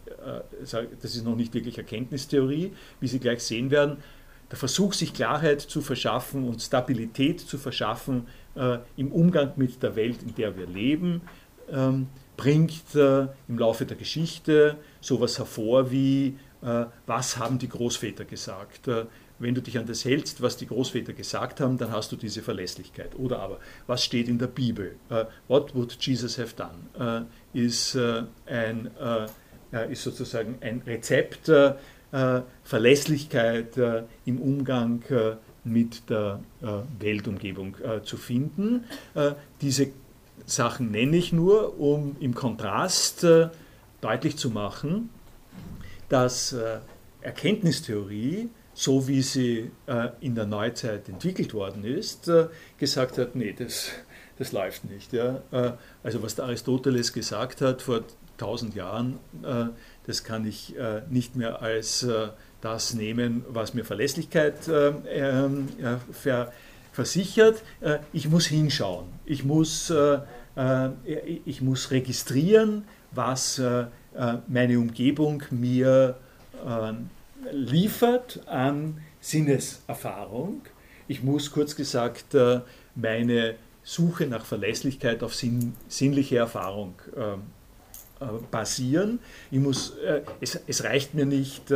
[0.61, 3.97] das ist noch nicht wirklich Erkenntnistheorie, wie Sie gleich sehen werden.
[4.51, 8.27] Der Versuch, sich Klarheit zu verschaffen und Stabilität zu verschaffen
[8.99, 11.23] im Umgang mit der Welt, in der wir leben,
[11.71, 16.37] ähm, bringt im Laufe der Geschichte sowas hervor wie
[17.07, 18.89] was haben die Großväter gesagt.
[19.39, 22.43] wenn du dich an das hältst, was die Großväter gesagt haben, dann hast du diese
[22.43, 23.17] Verlässlichkeit.
[23.17, 24.97] Oder aber, was steht in der Bibel?
[25.49, 27.27] what would Jesus have done?
[27.55, 27.97] ist,
[28.47, 28.91] ein,
[29.89, 31.51] ist sozusagen ein Rezept,
[32.65, 33.79] Verlässlichkeit
[34.27, 35.03] im Umgang
[35.65, 36.41] mit der
[36.99, 38.85] Weltumgebung zu finden.
[39.63, 39.93] diese
[40.47, 43.49] Sachen nenne ich nur, um im Kontrast äh,
[44.01, 45.11] deutlich zu machen,
[46.11, 46.81] dass äh,
[47.23, 53.55] Erkenntnistheorie, so wie sie äh, in der Neuzeit entwickelt worden ist, äh, gesagt hat, nee,
[53.57, 53.91] das,
[54.39, 55.13] das läuft nicht.
[55.13, 55.43] Ja?
[56.03, 58.03] Also was der Aristoteles gesagt hat vor
[58.39, 59.19] tausend Jahren,
[60.07, 60.75] das kann ich
[61.11, 62.07] nicht mehr als
[62.63, 65.69] das nehmen, was mir Verlässlichkeit ähm,
[66.11, 66.51] ver
[66.93, 67.63] versichert,
[68.15, 69.93] ich muss hinschauen, ich muss,
[71.45, 73.61] ich muss registrieren, was
[74.49, 76.17] meine Umgebung mir
[77.53, 80.63] liefert an Sinneserfahrung.
[81.09, 82.37] Ich muss kurz gesagt
[82.95, 86.95] meine Suche nach Verlässlichkeit auf sinn, sinnliche Erfahrung
[88.51, 89.21] basieren.
[89.51, 89.95] Ich muss,
[90.41, 91.73] es, es reicht mir nicht,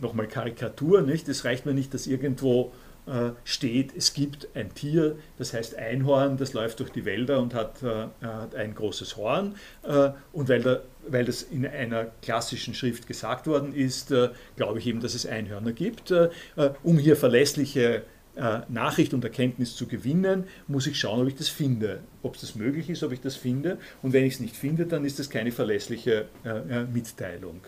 [0.00, 1.28] nochmal Karikatur, nicht?
[1.28, 2.72] es reicht mir nicht, dass irgendwo
[3.06, 7.54] äh, steht, es gibt ein Tier, das heißt Einhorn, das läuft durch die Wälder und
[7.54, 9.54] hat, äh, hat ein großes Horn.
[9.84, 14.12] Äh, und weil, da, weil das in einer klassischen Schrift gesagt worden ist,
[14.56, 16.12] glaube ich eben, dass es Einhörner gibt.
[16.82, 18.02] um hier verlässliche
[18.68, 22.90] Nachricht und Erkenntnis zu gewinnen, muss ich schauen, ob ich das finde, ob das möglich
[22.90, 23.78] ist, ob ich das finde.
[24.02, 26.26] Und wenn ich es nicht finde, dann ist das keine verlässliche
[26.92, 27.60] Mitteilung.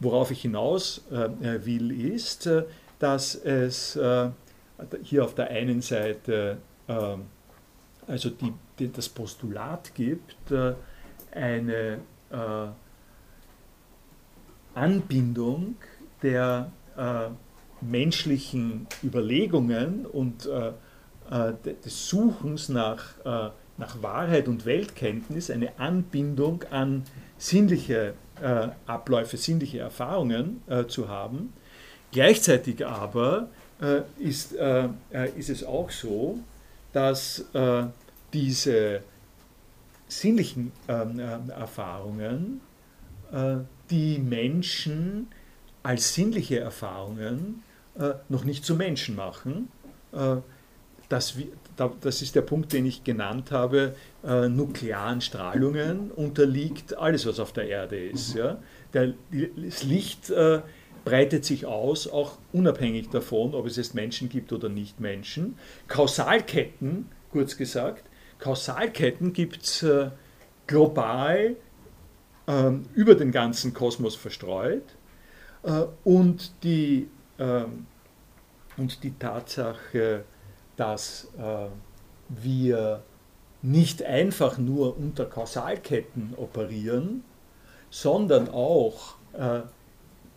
[0.00, 1.04] Worauf ich hinaus
[1.40, 2.50] will, ist,
[2.98, 3.96] dass es
[5.02, 7.16] hier auf der einen Seite äh,
[8.08, 10.74] also die, die, das Postulat gibt, äh,
[11.30, 11.98] eine
[12.30, 12.68] äh,
[14.74, 15.76] Anbindung
[16.22, 17.28] der äh,
[17.80, 20.48] menschlichen Überlegungen und
[21.84, 23.04] des Suchens nach,
[23.76, 27.04] nach Wahrheit und Weltkenntnis, eine Anbindung an
[27.36, 28.14] sinnliche
[28.86, 31.52] Abläufe, sinnliche Erfahrungen zu haben.
[32.10, 33.48] Gleichzeitig aber
[34.18, 36.38] ist, äh, äh, ist es auch so,
[36.92, 37.44] dass
[38.32, 39.02] diese
[40.08, 42.60] sinnlichen ähm, Erfahrungen
[43.90, 45.28] die Menschen
[45.82, 47.62] als sinnliche Erfahrungen
[48.30, 49.68] noch nicht zu Menschen machen.
[51.10, 51.36] Das,
[51.76, 57.68] das ist der Punkt, den ich genannt habe, nuklearen Strahlungen unterliegt alles, was auf der
[57.68, 58.34] Erde ist.
[58.34, 58.58] Ja?
[58.92, 60.32] das Licht
[61.08, 65.56] breitet sich aus, auch unabhängig davon, ob es jetzt Menschen gibt oder nicht Menschen.
[65.86, 68.04] Kausalketten, kurz gesagt,
[68.38, 70.10] Kausalketten gibt es äh,
[70.66, 71.56] global
[72.46, 74.82] äh, über den ganzen Kosmos verstreut.
[75.62, 77.08] Äh, und, die,
[77.38, 77.86] ähm,
[78.76, 80.24] und die Tatsache,
[80.76, 81.68] dass äh,
[82.28, 83.02] wir
[83.62, 87.24] nicht einfach nur unter Kausalketten operieren,
[87.88, 89.16] sondern auch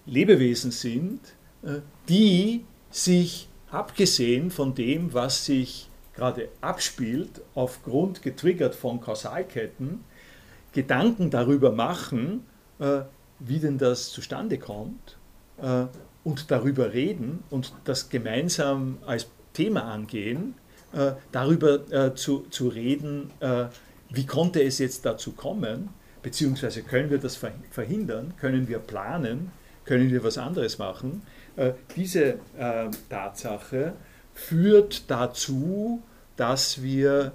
[0.06, 1.20] Lebewesen sind,
[1.64, 1.80] äh,
[2.10, 10.04] die sich, abgesehen von dem, was sich gerade abspielt, aufgrund getriggert von Kausalketten,
[10.74, 12.46] Gedanken darüber machen,
[12.80, 13.02] äh,
[13.40, 15.18] wie denn das zustande kommt
[15.62, 15.86] äh,
[16.24, 20.56] und darüber reden und das gemeinsam als Thema angehen,
[21.32, 23.32] darüber zu, zu reden,
[24.10, 25.90] wie konnte es jetzt dazu kommen,
[26.22, 27.40] beziehungsweise können wir das
[27.72, 29.52] verhindern, können wir planen,
[29.86, 31.24] können wir was anderes machen.
[31.56, 33.94] Äh, diese äh, Tatsache
[34.34, 36.02] führt dazu,
[36.36, 37.34] dass wir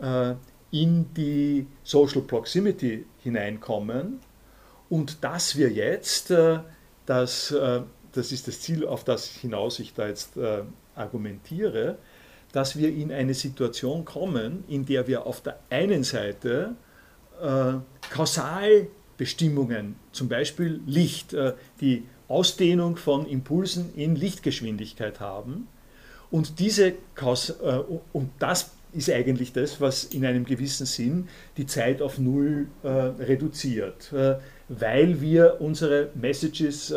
[0.00, 0.34] äh,
[0.70, 4.20] in die Social Proximity hineinkommen
[4.88, 7.54] und dass wir jetzt, das,
[8.12, 10.32] das ist das Ziel, auf das hinaus ich da jetzt
[10.94, 11.98] argumentiere,
[12.52, 16.74] dass wir in eine Situation kommen, in der wir auf der einen Seite
[18.10, 25.68] kausal Bestimmungen, zum Beispiel Licht, äh, die Ausdehnung von Impulsen in Lichtgeschwindigkeit haben.
[26.30, 26.94] Und, diese äh,
[28.12, 32.88] und das ist eigentlich das, was in einem gewissen Sinn die Zeit auf Null äh,
[32.88, 34.12] reduziert,
[34.68, 36.92] weil wir unsere Messages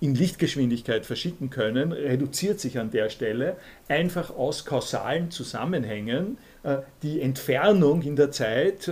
[0.00, 3.56] in Lichtgeschwindigkeit verschicken können, reduziert sich an der Stelle
[3.88, 6.38] einfach aus kausalen Zusammenhängen
[7.02, 8.90] die Entfernung in der Zeit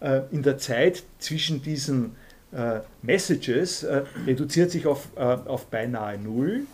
[0.00, 2.16] äh, in der Zeit zwischen diesen
[2.52, 6.66] äh, Messages äh, reduziert sich auf, auf beinahe Null.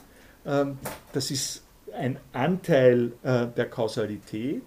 [0.44, 0.78] Ähm,
[1.12, 1.62] das ist
[1.94, 4.62] ein Anteil der Kausalität.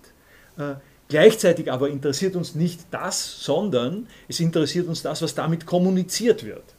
[1.08, 6.76] Gleichzeitig aber interessiert uns nicht das, sondern es interessiert uns das, was damit kommuniziert wird.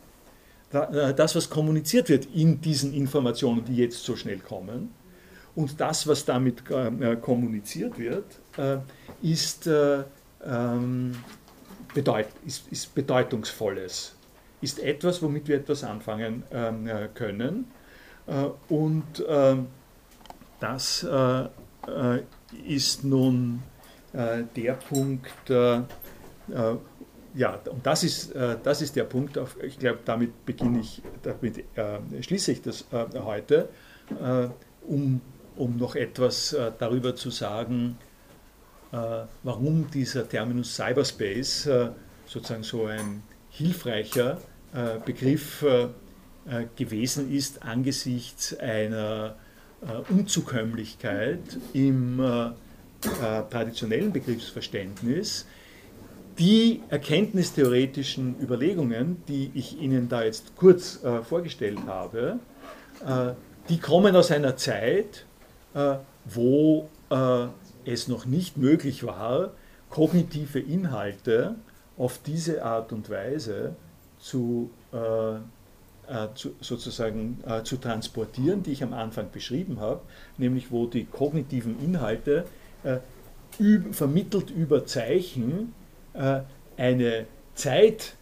[0.71, 4.95] das, was kommuniziert wird in diesen Informationen, die jetzt so schnell kommen,
[5.57, 6.63] und das, was damit
[7.23, 8.27] kommuniziert wird,
[9.23, 9.69] ist,
[10.45, 11.13] ähm,
[11.95, 14.15] bedeut ist, ist Bedeutungsvolles,
[14.61, 17.67] ist etwas, womit wir etwas anfangen ähm, können.
[18.69, 19.67] und ähm,
[20.59, 21.07] das
[22.67, 23.63] ist nun
[24.13, 25.51] der Punkt,
[27.37, 31.03] ja, und das ist, äh, das ist der Punkt, auf, ich glaube, damit beginne ich,
[31.23, 33.69] damit äh, schließe ich das äh, heute,
[34.11, 34.49] äh,
[34.87, 35.21] um,
[35.55, 38.06] um noch etwas äh, darüber zu sagen, äh,
[38.91, 41.69] warum dieser Terminus Cyberspace
[42.27, 44.39] sozusagen so ein hilfreicher
[45.05, 45.65] Begriff
[46.77, 49.37] gewesen ist angesichts einer
[50.09, 51.41] Unzukömmlichkeit
[51.73, 52.21] im
[53.51, 55.47] traditionellen Begriffsverständnis,
[56.39, 62.39] die erkenntnistheoretischen Überlegungen, die ich Ihnen da jetzt kurz äh, vorgestellt habe,
[63.07, 63.33] äh,
[63.69, 65.25] die kommen aus einer Zeit,
[65.75, 65.97] äh,
[66.27, 67.47] wo äh,
[67.87, 69.53] es noch nicht möglich war,
[69.91, 71.55] kognitive Inhalte
[71.97, 73.77] auf diese Art und Weise
[74.19, 75.39] zu, äh, äh,
[76.35, 80.03] zu sozusagen zu transportieren, die ich am Anfang beschrieben habe,
[80.37, 82.45] nämlich wo die kognitiven Inhalte
[83.93, 85.75] vermittelt über Zeichen
[86.13, 86.41] äh,
[86.77, 88.15] eine Zeit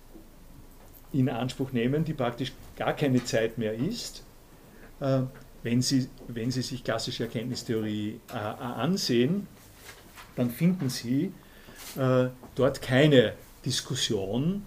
[1.13, 4.23] in Anspruch nehmen, die praktisch gar keine Zeit mehr ist,
[5.01, 5.21] äh,
[5.63, 9.47] wenn Sie, wenn Sie sich klassische Erkenntnistheorie äh, ansehen,
[10.37, 11.33] dann finden Sie
[12.55, 13.35] dort keine
[13.65, 14.63] Diskussion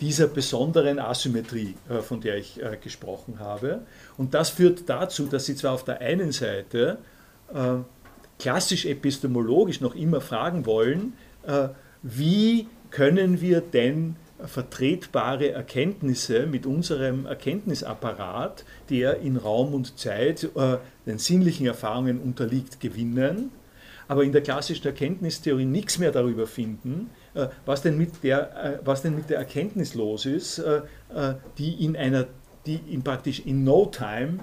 [0.00, 3.82] dieser besonderen Asymmetrie, von der ich gesprochen habe.
[4.16, 6.98] Und das führt dazu, dass Sie zwar auf der einen Seite
[8.38, 11.12] klassisch epistemologisch noch immer fragen wollen,
[12.02, 20.76] wie können wir denn vertretbare Erkenntnisse mit unserem Erkenntnisapparat, der in Raum und Zeit äh,
[21.06, 23.50] den sinnlichen Erfahrungen unterliegt, gewinnen,
[24.08, 28.78] aber in der klassischen Erkenntnistheorie nichts mehr darüber finden, äh, was, denn mit der, äh,
[28.84, 30.82] was denn mit der Erkenntnis los ist, äh,
[31.58, 32.26] die in einer,
[32.66, 34.38] die in praktisch in no time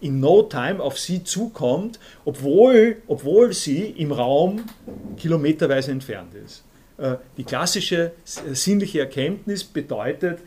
[0.00, 4.62] in no time auf sie zukommt, obwohl, obwohl sie im Raum
[5.16, 6.64] kilometerweise entfernt ist.
[7.36, 10.38] Die klassische sinnliche Erkenntnis bedeutet,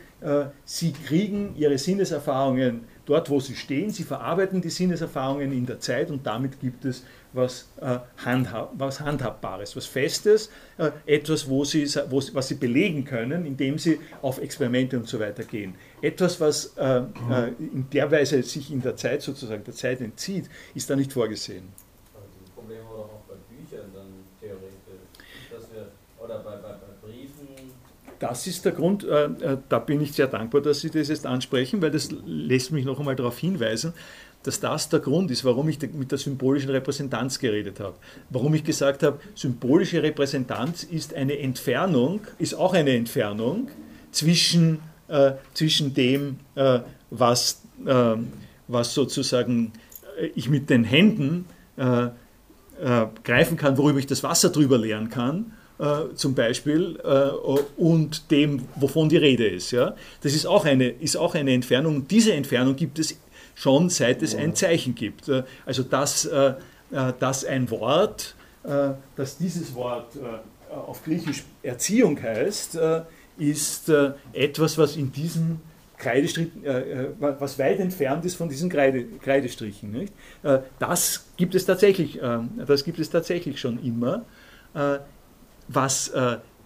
[0.64, 6.10] sie kriegen ihre Sinneserfahrungen dort, wo sie stehen, sie verarbeiten die Sinneserfahrungen in der Zeit
[6.10, 7.04] und damit gibt es
[7.36, 13.04] was, äh, handhab, was Handhabbares, was Festes, äh, etwas, wo sie, wo, was sie belegen
[13.04, 15.74] können, indem sie auf Experimente und so weiter gehen.
[16.02, 20.48] Etwas, was äh, äh in der Weise sich in der Zeit sozusagen der Zeit entzieht,
[20.74, 21.68] ist da nicht vorgesehen.
[22.14, 24.06] Aber dieses Problem war auch bei Büchern dann
[24.40, 25.04] theoretisch,
[25.52, 25.88] dass wir,
[26.18, 27.72] oder bei, bei, bei Briefen.
[28.18, 31.26] Das ist der Grund, äh, äh, da bin ich sehr dankbar, dass Sie das jetzt
[31.26, 33.92] ansprechen, weil das lässt mich noch einmal darauf hinweisen,
[34.46, 37.96] dass das der Grund ist, warum ich mit der symbolischen Repräsentanz geredet habe.
[38.30, 43.68] Warum ich gesagt habe, symbolische Repräsentanz ist eine Entfernung, ist auch eine Entfernung
[44.12, 44.78] zwischen,
[45.08, 48.14] äh, zwischen dem, äh, was, äh,
[48.68, 49.72] was sozusagen
[50.20, 51.46] äh, ich mit den Händen
[51.76, 52.10] äh, äh,
[53.24, 55.52] greifen kann, worüber ich das Wasser drüber leeren kann,
[56.14, 56.98] zum Beispiel,
[57.76, 59.72] und dem, wovon die Rede ist.
[59.72, 59.94] Ja?
[60.22, 62.08] Das ist auch, eine, ist auch eine Entfernung.
[62.08, 63.18] Diese Entfernung gibt es
[63.56, 65.28] schon seit es ein Zeichen gibt.
[65.28, 66.54] Äh, also dass, äh,
[66.92, 68.36] äh, dass ein Wort,
[69.14, 70.18] dass dieses Wort
[70.68, 72.76] auf Griechisch Erziehung heißt,
[73.38, 73.92] ist
[74.32, 75.60] etwas, was in diesem
[75.96, 76.48] Kreidestrich,
[77.20, 79.92] was weit entfernt ist von diesen Kreide, Kreidestrichen.
[79.92, 80.12] Nicht?
[80.80, 82.18] das gibt es tatsächlich,
[82.66, 84.24] das gibt es tatsächlich schon immer.
[85.68, 86.12] was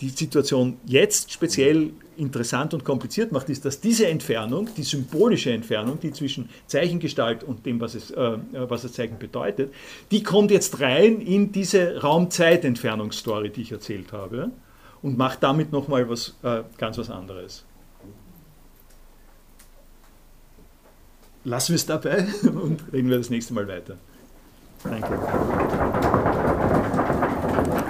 [0.00, 1.90] die Situation jetzt speziell
[2.20, 7.66] interessant und kompliziert macht, ist, dass diese Entfernung, die symbolische Entfernung, die zwischen Zeichengestalt und
[7.66, 9.72] dem, was, es, äh, was das Zeichen bedeutet,
[10.10, 14.50] die kommt jetzt rein in diese Raum-Zeit-Entfernungsstory, die ich erzählt habe
[15.02, 17.64] und macht damit nochmal was, äh, ganz was anderes.
[21.44, 23.96] Lassen wir es dabei und reden wir das nächste Mal weiter.
[24.84, 26.29] Danke.